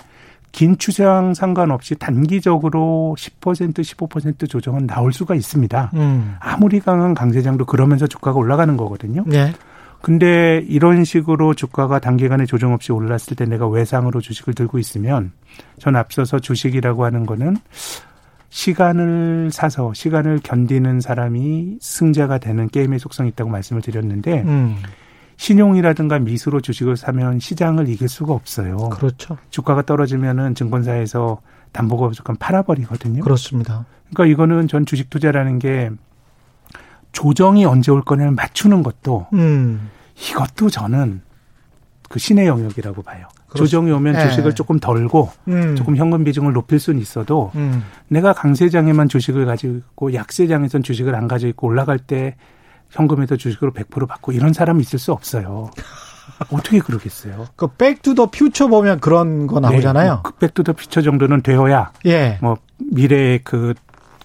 [0.51, 5.91] 긴 추세랑 상관없이 단기적으로 10% 15% 조정은 나올 수가 있습니다.
[5.93, 6.35] 음.
[6.39, 9.23] 아무리 강한 강세장도 그러면서 주가가 올라가는 거거든요.
[9.27, 9.53] 네.
[10.01, 15.31] 근데 이런 식으로 주가가 단기간에 조정 없이 올랐을 때 내가 외상으로 주식을 들고 있으면
[15.79, 17.57] 전 앞서서 주식이라고 하는 거는
[18.49, 24.77] 시간을 사서 시간을 견디는 사람이 승자가 되는 게임의 속성이 있다고 말씀을 드렸는데 음.
[25.37, 28.89] 신용이라든가 미수로 주식을 사면 시장을 이길 수가 없어요.
[28.89, 29.37] 그렇죠.
[29.49, 33.23] 주가가 떨어지면은 증권사에서 담보가 무조건 팔아버리거든요.
[33.23, 33.85] 그렇습니다.
[34.09, 35.91] 그러니까 이거는 전 주식 투자라는 게
[37.11, 39.89] 조정이 언제 올 거냐를 맞추는 것도 음.
[40.29, 41.21] 이것도 저는
[42.09, 43.27] 그 신의 영역이라고 봐요.
[43.47, 43.57] 그렇습니다.
[43.57, 44.29] 조정이 오면 네.
[44.29, 45.75] 주식을 조금 덜고 음.
[45.75, 47.83] 조금 현금 비중을 높일 수는 있어도 음.
[48.07, 52.35] 내가 강세장에만 주식을 가지고 있고 약세장에선 주식을 안 가지고 있고 올라갈 때
[52.97, 55.69] 현금에다 주식으로 100% 받고 이런 사람이 있을 수 없어요.
[56.51, 57.47] 어떻게 그러겠어요?
[57.55, 60.05] 그 백투더 퓨처 보면 그런 거 나오잖아요.
[60.05, 62.37] 네, 뭐그 백투더 퓨처 정도는 되어야 예.
[62.41, 63.73] 뭐 미래의 그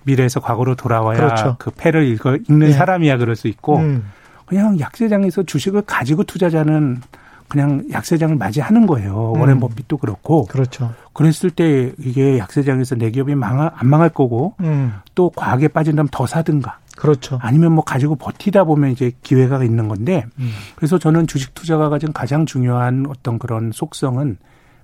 [0.04, 1.56] 미래에서 과거로 돌아와야 그렇죠.
[1.58, 2.72] 그 패를 읽어, 읽는 예.
[2.72, 4.10] 사람이야 그럴 수 있고 음.
[4.46, 7.00] 그냥 약세장에서 주식을 가지고 투자자는
[7.48, 9.34] 그냥 약세장을 맞이하는 거예요.
[9.34, 9.40] 음.
[9.40, 10.46] 워렌 버핏도 그렇고.
[10.46, 10.94] 그렇죠.
[11.12, 14.94] 그랬을 때 이게 약세장에서 내 기업이 망할 안 망할 거고 음.
[15.14, 16.78] 또 과하게 빠진다면 더 사든가.
[16.96, 17.38] 그렇죠.
[17.42, 20.50] 아니면 뭐 가지고 버티다 보면 이제 기회가 있는 건데 음.
[20.76, 24.36] 그래서 저는 주식 투자가 가진 가장 중요한 어떤 그런 속성은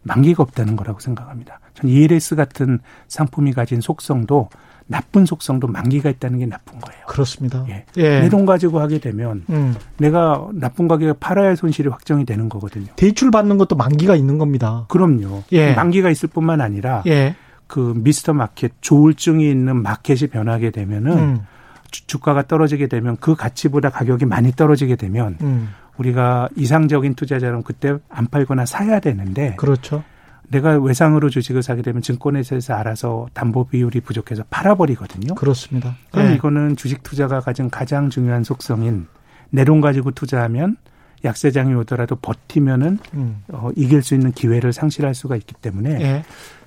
[0.02, 1.60] 만기가 없다는 거라고 생각합니다.
[1.74, 2.78] 전 ELS 같은
[3.08, 4.48] 상품이 가진 속성도
[4.88, 7.04] 나쁜 속성도 만기가 있다는 게 나쁜 거예요.
[7.06, 7.64] 그렇습니다.
[7.68, 7.84] 예.
[7.98, 8.20] 예.
[8.20, 9.74] 내돈 가지고 하게 되면 음.
[9.98, 12.86] 내가 나쁜 가격에 팔아야 손실이 확정이 되는 거거든요.
[12.96, 14.86] 대출 받는 것도 만기가 있는 겁니다.
[14.88, 15.44] 그럼요.
[15.52, 15.74] 예.
[15.74, 17.36] 만기가 있을 뿐만 아니라 예.
[17.66, 21.46] 그 미스터 마켓 조울증이 있는 마켓이 변하게 되면은 음.
[21.90, 25.68] 주가가 떨어지게 되면 그 가치보다 가격이 많이 떨어지게 되면 음.
[25.96, 30.04] 우리가 이상적인 투자자는 그때 안 팔거나 사야 되는데 그렇죠.
[30.50, 35.34] 내가 외상으로 주식을 사게 되면 증권회사에서 알아서 담보 비율이 부족해서 팔아버리거든요.
[35.34, 35.96] 그렇습니다.
[36.10, 36.34] 그럼 네.
[36.36, 39.06] 이거는 주식 투자가 가진 가장 중요한 속성인
[39.50, 40.76] 내 돈 가지고 투자하면
[41.24, 43.42] 약세장이 오더라도 버티면은 음.
[43.48, 46.24] 어, 이길 수 있는 기회를 상실할 수가 있기 때문에 네.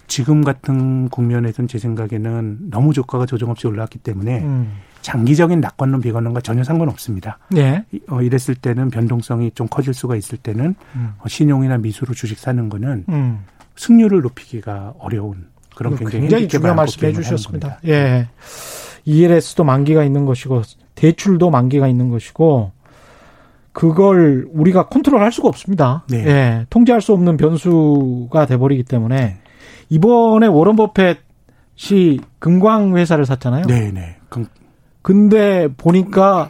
[0.08, 4.74] 지금 같은 국면에서는 제 생각에는 너무 주가가 조정 없이 올라왔기 때문에 음.
[5.02, 7.40] 장기적인 낙관론 비관론과 전혀 상관없습니다.
[7.50, 7.84] 네.
[8.10, 11.14] 어, 이랬을 때는 변동성이 좀 커질 수가 있을 때는 음.
[11.20, 13.46] 어, 신용이나 미수로 주식 사는 거는 음.
[13.76, 17.80] 승률을 높이기가 어려운 그런 굉장히, 굉장히 중요한 말씀 해 주셨습니다.
[17.88, 18.28] 예.
[19.06, 20.62] ELS도 만기가 있는 것이고
[20.96, 22.72] 대출도 만기가 있는 것이고
[23.74, 26.04] 그걸 우리가 컨트롤할 수가 없습니다.
[26.10, 26.26] 네.
[26.26, 26.66] 예.
[26.70, 29.38] 통제할 수 없는 변수가 돼 버리기 때문에 네.
[29.90, 33.66] 이번에 워런 버펫이 금광 회사를 샀잖아요.
[33.66, 34.18] 네, 네.
[35.02, 36.50] 근데 보니까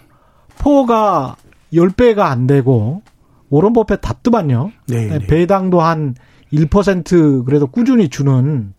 [0.58, 1.36] 포가
[1.74, 3.02] 10배가 안 되고
[3.50, 4.72] 워런 버펫 답도만요.
[4.88, 5.28] 네, 네.
[5.28, 6.16] 배당도 한
[6.54, 8.74] 1% 그래도 꾸준히 주는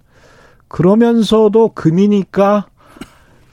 [0.69, 2.67] 그러면서도 금이니까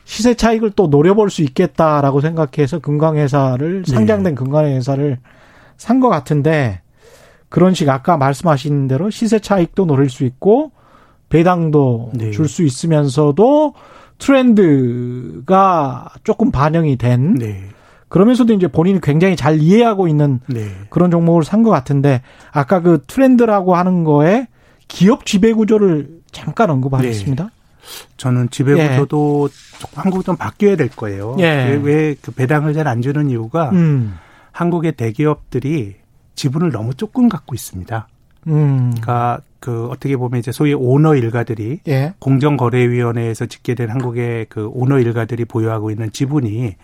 [0.05, 3.91] 시세 차익을 또 노려볼 수 있겠다라고 생각해서 금강회사를 네.
[3.91, 5.19] 상장된 금강회사를
[5.77, 6.81] 산 것 같은데
[7.47, 10.71] 그런 식 아까 말씀하신 대로 시세 차익도 노릴 수 있고
[11.29, 12.31] 배당도 네.
[12.31, 13.73] 줄수 있으면서도
[14.19, 17.63] 트렌드가 조금 반영이 된 네.
[18.09, 20.71] 그러면서도 이제 본인이 굉장히 잘 이해하고 있는 네.
[20.89, 24.47] 그런 종목을 산 것 같은데 아까 그 트렌드라고 하는 거에
[24.87, 27.43] 기업 지배 구조를 잠깐 언급하셨습니다.
[27.43, 27.49] 네.
[28.17, 29.87] 저는 지배 구조도 예.
[29.95, 31.35] 한국 좀 바뀌어야 될 거예요.
[31.39, 31.79] 예.
[31.81, 34.15] 왜그 배당을 잘 안 주는 이유가 음.
[34.51, 35.95] 한국의 대기업들이
[36.35, 38.07] 지분을 너무 조금 갖고 있습니다.
[38.47, 38.91] 음.
[38.91, 42.13] 그러니까 그 어떻게 보면 이제 소위 오너 일가들이 예.
[42.19, 46.75] 공정거래위원회에서 집계된 한국의 그 오너 일가들이 보유하고 있는 지분이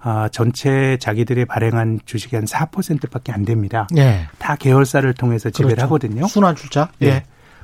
[0.00, 3.88] 아, 전체 자기들이 발행한 주식이 한 4%밖에 안 됩니다.
[3.96, 4.26] 예.
[4.38, 5.86] 다 계열사를 통해서 지배를 그렇죠.
[5.86, 6.26] 하거든요.
[6.26, 6.90] 순환 출자.
[7.02, 7.06] 예.
[7.06, 7.22] 예.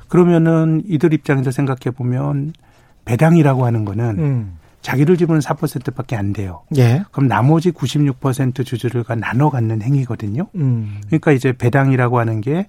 [0.09, 2.53] 그러면은 이들 입장에서 생각해 보면
[3.05, 4.57] 배당이라고 하는 거는 음.
[4.81, 6.61] 자기들 지분은 4%밖에 안 돼요.
[6.77, 7.03] 예.
[7.11, 10.47] 그럼 나머지 96% 주주들과 나눠 갖는 행위거든요.
[10.55, 11.01] 음.
[11.07, 12.67] 그러니까 이제 배당이라고 하는 게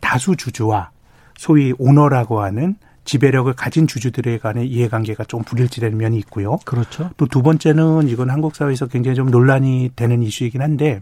[0.00, 0.90] 다수 주주와
[1.38, 2.74] 소위 오너라고 하는
[3.04, 6.58] 지배력을 가진 주주들에 관한 이해관계가 좀 불일치되는 면이 있고요.
[6.66, 7.08] 그렇죠.
[7.16, 11.00] 또 두 번째는 이건 한국 사회에서 굉장히 좀 논란이 되는 이슈이긴 한데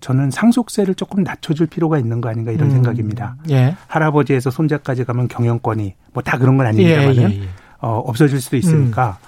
[0.00, 2.72] 저는 상속세를 조금 낮춰줄 필요가 있는 거 아닌가 이런 음.
[2.72, 3.36] 생각입니다.
[3.50, 3.76] 예.
[3.86, 7.48] 할아버지에서 손자까지 가면 경영권이 뭐 다 그런 건 아닙니다만은 예, 예, 예,
[7.80, 9.26] 어, 없어질 수도 있으니까 음.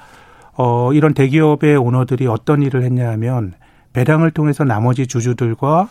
[0.57, 3.53] 어, 이런 대기업의 오너들이 어떤 일을 했냐 하면
[3.93, 5.89] 배당을 통해서 나머지 주주들과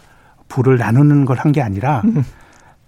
[0.50, 2.24] 부를 나누는 걸 한 게 아니라 음.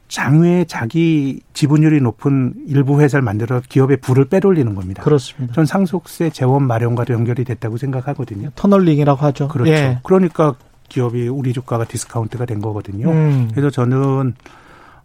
[0.08, 5.02] 장외에 자기 지분율이 높은 일부 회사를 만들어 기업의 부를 빼돌리는 겁니다.
[5.02, 5.54] 그렇습니다.
[5.54, 8.50] 전 상속세 재원 마련과도 연결이 됐다고 생각하거든요.
[8.56, 9.48] 터널링이라고 하죠.
[9.48, 9.72] 그렇죠.
[9.72, 10.00] 예.
[10.04, 10.56] 그러니까
[10.90, 13.10] 기업이 우리 주가가 디스카운트가 된 거거든요.
[13.10, 13.50] 음.
[13.52, 14.36] 그래서 저는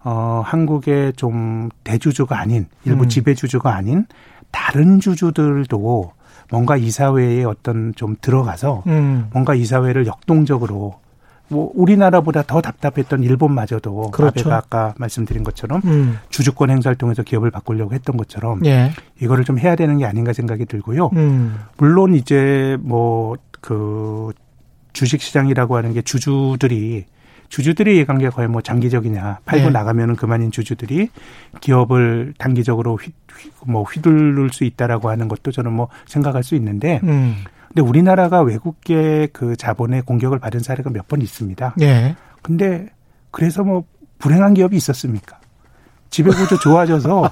[0.04, 3.08] 어 한국의 좀 대주주가 아닌 일부 음.
[3.08, 4.06] 지배주주가 아닌
[4.50, 6.12] 다른 주주들도
[6.50, 9.28] 뭔가 이사회에 어떤 좀 들어가서 음.
[9.32, 11.00] 뭔가 이사회를 역동적으로
[11.48, 14.52] 뭐 우리나라보다 더 답답했던 일본마저도 그렇죠.
[14.52, 16.18] 아까 말씀드린 것처럼 음.
[16.28, 18.92] 주주권 행사를 통해서 기업을 바꾸려고 했던 것처럼 예.
[19.20, 21.10] 이거를 좀 해야 되는 게 아닌가 생각이 들고요.
[21.14, 21.58] 음.
[21.78, 24.32] 물론 이제 뭐 그
[24.92, 27.04] 주식 시장이라고 하는 게 주주들이
[27.48, 29.70] 주주들의 이해관계가 거의 뭐 장기적이냐 팔고 예.
[29.70, 31.08] 나가면은 그만인 주주들이
[31.60, 37.00] 기업을 단기적으로 휘, 휘, 뭐 휘둘를 수 있다라고 하는 것도 저는 뭐 생각할 수 있는데
[37.04, 37.36] 음.
[37.68, 41.74] 근데 우리나라가 외국계 그 자본의 공격을 받은 사례가 몇 번 있습니다.
[41.80, 42.16] 예.
[42.42, 42.88] 근데
[43.30, 43.84] 그래서 뭐
[44.18, 45.38] 불행한 기업이 있었습니까?
[46.10, 47.30] 지배구조 좋아져서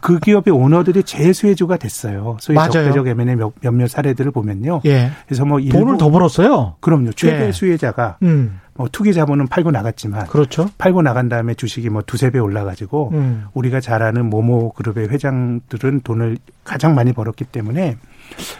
[0.00, 2.38] 그 기업의 오너들이 재수혜주가 됐어요.
[2.40, 2.70] 소위 맞아요.
[2.70, 4.80] 적대적 M&A 몇몇 사례들을 보면요.
[4.86, 5.10] 예.
[5.26, 6.76] 그래서 뭐 돈을 더 벌었어요.
[6.80, 7.12] 그럼요.
[7.12, 7.52] 최대 예.
[7.52, 8.60] 수혜자가 음.
[8.74, 10.68] 뭐 투기 자본은 팔고 나갔지만 그렇죠.
[10.78, 13.44] 팔고 나간 다음에 주식이 뭐 두세 배 올라가지고 음.
[13.52, 17.96] 우리가 잘 아는 모모 그룹의 회장들은 돈을 가장 많이 벌었기 때문에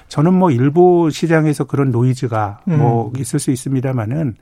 [0.09, 2.79] 저는 뭐 일부 시장에서 그런 노이즈가 음.
[2.79, 4.37] 뭐 있을 수 있습니다만은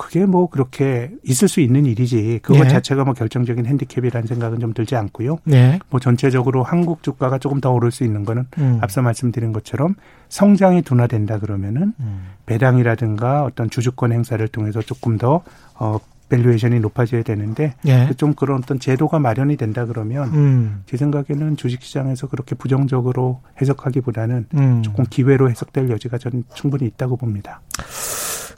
[0.00, 2.68] 그게 뭐 그렇게 있을 수 있는 일이지 그것 네.
[2.68, 5.38] 자체가 뭐 결정적인 핸디캡이라는 생각은 좀 들지 않고요.
[5.44, 5.78] 네.
[5.90, 8.78] 뭐 전체적으로 한국 주가가 조금 더 오를 수 있는 거는 음.
[8.80, 9.96] 앞서 말씀드린 것처럼
[10.30, 12.28] 성장이 둔화된다 그러면은 음.
[12.46, 15.42] 배당이라든가 어떤 주주권 행사를 통해서 조금 더
[15.74, 15.98] 어,
[16.30, 18.10] valuation이 높아져야 되는데 예.
[18.16, 20.82] 좀 그런 어떤 제도가 마련이 된다 그러면 음.
[20.86, 24.82] 제 생각에는 주식시장에서 그렇게 부정적으로 해석하기보다는 음.
[24.82, 27.60] 조금 기회로 해석될 여지가 저는 충분히 있다고 봅니다.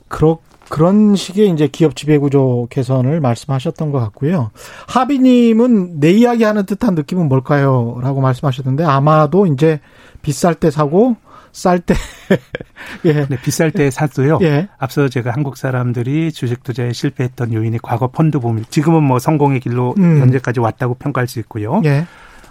[0.08, 4.50] 그렇 그런 식의 이제 기업 지배구조 개선을 말씀하셨던 것 같고요.
[4.88, 7.98] 하비님은 내 이야기 하는 듯한 느낌은 뭘까요?
[8.00, 9.80] 라고 말씀하셨는데 아마도 이제
[10.22, 11.16] 비쌀 때 사고
[11.52, 11.94] 쌀 때,
[13.04, 13.26] 예.
[13.26, 14.38] 네, 비쌀 때 샀어요.
[14.42, 14.68] 예.
[14.78, 19.94] 앞서 제가 한국 사람들이 주식 투자에 실패했던 요인이 과거 펀드 보면 지금은 뭐 성공의 길로
[19.98, 20.20] 음.
[20.20, 21.82] 현재까지 왔다고 평가할 수 있고요.
[21.84, 22.06] 예.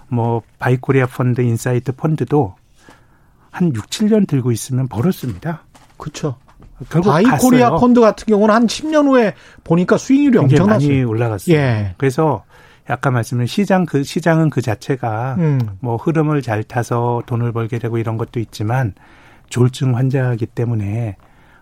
[0.08, 2.56] 뭐 바이코리아 펀드, 인사이트 펀드도
[3.49, 5.64] 한 6, 7년 들고 있으면 벌었습니다.
[5.97, 6.36] 그렇죠.
[6.89, 9.34] 바이코리아 펀드 같은 경우는 한 10년 후에
[9.64, 11.56] 보니까 수익률이 엄청나게 많이 올라갔어요.
[11.56, 11.93] 예.
[11.97, 12.43] 그래서
[12.88, 15.59] 아까 말씀드린 시장 그 시장은 그 자체가 음.
[15.79, 18.93] 뭐 흐름을 잘 타서 돈을 벌게 되고 이런 것도 있지만
[19.49, 21.15] 조울증 환자이기 때문에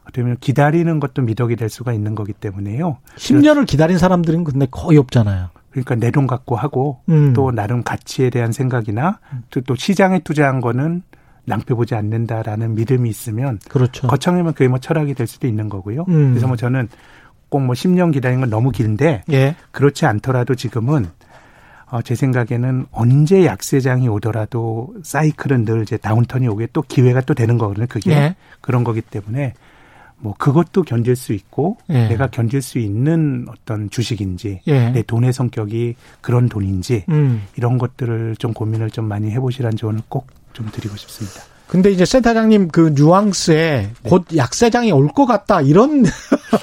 [0.04, 2.98] 어떻게 보면 기다리는 것도 미덕이 될 수가 있는 거기 때문에요.
[3.18, 5.50] 10년을 기다린 사람들은 근데 거의 없잖아요.
[5.72, 7.34] 그러니까 내 돈 갖고 하고 음.
[7.34, 9.20] 또 나름 가치에 대한 생각이나
[9.52, 11.04] 또, 또 시장에 투자한 거는
[11.46, 14.08] 낭패 보지 않는다라는 믿음이 있으면 그렇죠.
[14.08, 16.06] 거창하면 그게 뭐 철학이 될 수도 있는 거고요.
[16.08, 16.30] 음.
[16.32, 16.88] 그래서 뭐 저는
[17.50, 19.56] 꼭 뭐 10년 기다리는 건 너무 긴데 예.
[19.72, 21.08] 그렇지 않더라도 지금은
[21.92, 27.58] 어, 제 생각에는 언제 약세장이 오더라도 사이클은 늘 이제 다운턴이 오게 또 기회가 또 되는
[27.58, 27.88] 거거든요.
[27.90, 28.36] 그게 예.
[28.62, 29.54] 그런 거기 때문에
[30.18, 32.08] 뭐 그것도 견딜 수 있고 예.
[32.10, 34.90] 내가 견딜 수 있는 어떤 주식인지 예.
[34.92, 37.44] 내 돈의 성격이 그런 돈인지 음.
[37.56, 41.42] 이런 것들을 좀 고민을 좀 많이 해보시라는 조언을 꼭 좀 드리고 싶습니다.
[41.70, 44.10] 근데 이제 센터장님 그 뉘앙스에 네.
[44.10, 46.04] 곧 약세장이 올 것 같다 이런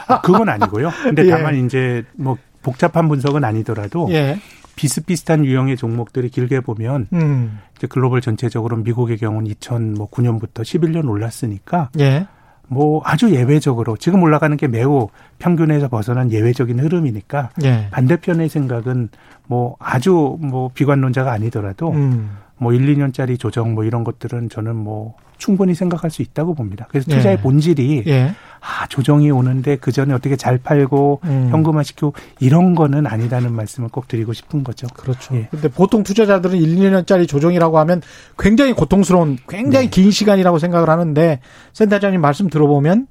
[0.08, 0.90] 아, 그건 아니고요.
[1.02, 1.30] 근데 예.
[1.30, 4.40] 다만 이제 뭐 복잡한 분석은 아니더라도 예.
[4.74, 7.60] 비슷비슷한 유형의 종목들이 길게 보면 음.
[7.76, 12.26] 이제 글로벌 전체적으로 미국의 경우는 2009년부터 11년 올랐으니까 예.
[12.68, 17.88] 뭐 아주 예외적으로 지금 올라가는 게 매우 평균에서 벗어난 예외적인 흐름이니까 예.
[17.92, 19.08] 반대편의 생각은
[19.46, 22.30] 뭐 아주 뭐 비관론자가 아니더라도 음.
[22.58, 26.86] 뭐 1, 2년짜리 조정 뭐 이런 것들은 저는 뭐 충분히 생각할 수 있다고 봅니다.
[26.88, 27.42] 그래서 투자의 예.
[27.42, 28.34] 본질이 예.
[28.60, 31.48] 아 조정이 오는데 그 전에 어떻게 잘 팔고 음.
[31.50, 34.86] 현금화시키고 이런 거는 아니라는 말씀을 꼭 드리고 싶은 거죠.
[34.94, 35.36] 그렇죠.
[35.36, 35.48] 예.
[35.50, 38.00] 근데 보통 투자자들은 1, 2년짜리 조정이라고 하면
[38.38, 39.90] 굉장히 고통스러운 굉장히 네.
[39.90, 41.40] 긴 시간이라고 생각을 하는데
[41.74, 43.06] 센터장님 말씀 들어보면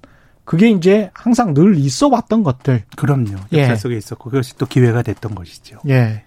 [0.46, 2.84] 그게 이제 항상 늘 있어 왔던 것들.
[2.96, 3.34] 그럼요.
[3.52, 3.76] 역사 예.
[3.76, 5.78] 속에 있었고 그것이 또 기회가 됐던 것이죠.
[5.90, 6.24] 예.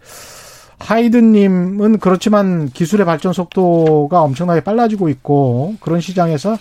[0.79, 6.57] 하이든님은 그렇지만 기술의 발전 속도가 엄청나게 빨라지고 있고 그런 시장에서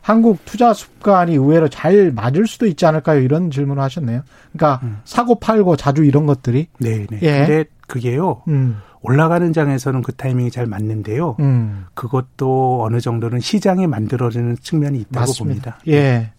[0.00, 3.20] 한국 투자 습관이 의외로 잘 맞을 수도 있지 않을까요?
[3.20, 4.22] 이런 질문을 하셨네요.
[4.52, 4.98] 그러니까 음.
[5.04, 6.66] 사고 팔고 자주 이런 것들이.
[6.78, 7.18] 네, 네.
[7.22, 7.46] 예.
[7.46, 8.42] 근데 그게요.
[8.48, 8.78] 음.
[9.00, 11.36] 올라가는 장에서는 그 타이밍이 잘 맞는데요.
[11.40, 11.86] 음.
[11.94, 15.72] 그것도 어느 정도는 시장에 만들어지는 측면이 있다고 맞습니다.
[15.72, 15.78] 봅니다.
[15.88, 16.32] 예.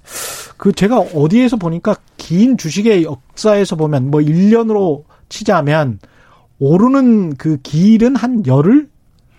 [0.58, 6.00] 그 제가 어디에서 보니까 긴 주식의 역사에서 보면 뭐 1년으로 치자면
[6.64, 8.88] 오르는 그 길은 한 열흘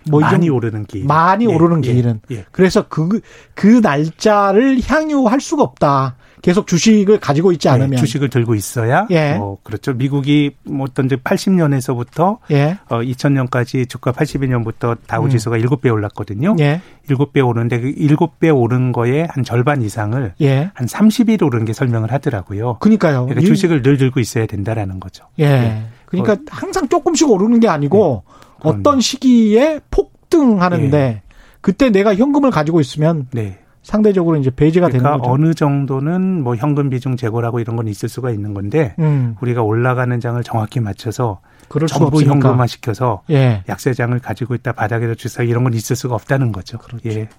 [0.07, 1.05] 뭐 많이 오르는 길.
[1.05, 2.19] 많이 예, 오르는 예, 길은.
[2.29, 2.45] 예.
[2.51, 3.21] 그래서 그,
[3.55, 6.17] 그 날짜를 향유할 수가 없다.
[6.43, 7.97] 계속 주식을 가지고 있지 예, 않으면.
[7.97, 9.07] 주식을 들고 있어야.
[9.09, 9.35] 예.
[9.39, 9.93] 어, 그렇죠.
[9.93, 12.77] 미국이 뭐 어떤 이제 80년에서부터 예.
[12.87, 15.61] 어, 2000년까지 주가 82년부터 다우 지수가 음.
[15.63, 16.55] 7배 올랐거든요.
[16.59, 16.81] 예.
[17.09, 20.69] 7배 오르는데 그 7배 오른 거에 한 절반 이상을 예.
[20.75, 22.77] 한 30일 오른 게 설명을 하더라고요.
[22.79, 23.25] 그러니까요.
[23.25, 25.25] 그러니까 주식을 늘 들고 있어야 된다라는 거죠.
[25.39, 25.87] 예.
[26.17, 26.23] 예.
[26.23, 26.55] 그러니까 어.
[26.55, 28.23] 항상 조금씩 오르는 게 아니고
[28.63, 28.69] 네.
[28.69, 31.21] 어떤 시기에 폭등하는데 네.
[31.61, 33.59] 그때 내가 현금을 가지고 있으면 네.
[33.85, 35.31] 상대적으로 이제 배제가 그러니까 되는 거죠.
[35.31, 39.35] 어느 정도는 뭐 현금 비중 제고라고 이런 건 있을 수가 있는 건데 음.
[39.41, 41.39] 우리가 올라가는 장을 정확히 맞춰서
[41.87, 43.63] 전부 현금화 시켜서 예.
[43.69, 46.79] 약세장을 가지고 있다 바닥에서 주사 이런 건 있을 수가 없다는 거죠.
[46.79, 47.09] 그렇죠.
[47.09, 47.29] 예.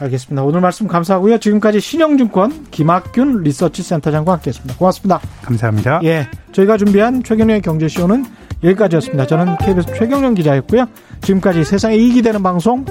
[0.00, 0.42] 알겠습니다.
[0.44, 1.38] 오늘 말씀 감사하고요.
[1.38, 4.76] 지금까지 신영증권 김학균 리서치센터장과 함께했습니다.
[4.76, 5.20] 고맙습니다.
[5.42, 6.00] 감사합니다.
[6.04, 8.24] 예, 저희가 준비한 최경영의 경제쇼는
[8.62, 9.26] 여기까지였습니다.
[9.26, 10.86] 저는 KBS 최경영 기자였고요.
[11.22, 12.84] 지금까지 세상에 이익이 되는 방송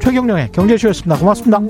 [0.00, 1.18] 최경영의 경제쇼였습니다.
[1.18, 1.60] 고맙습니다.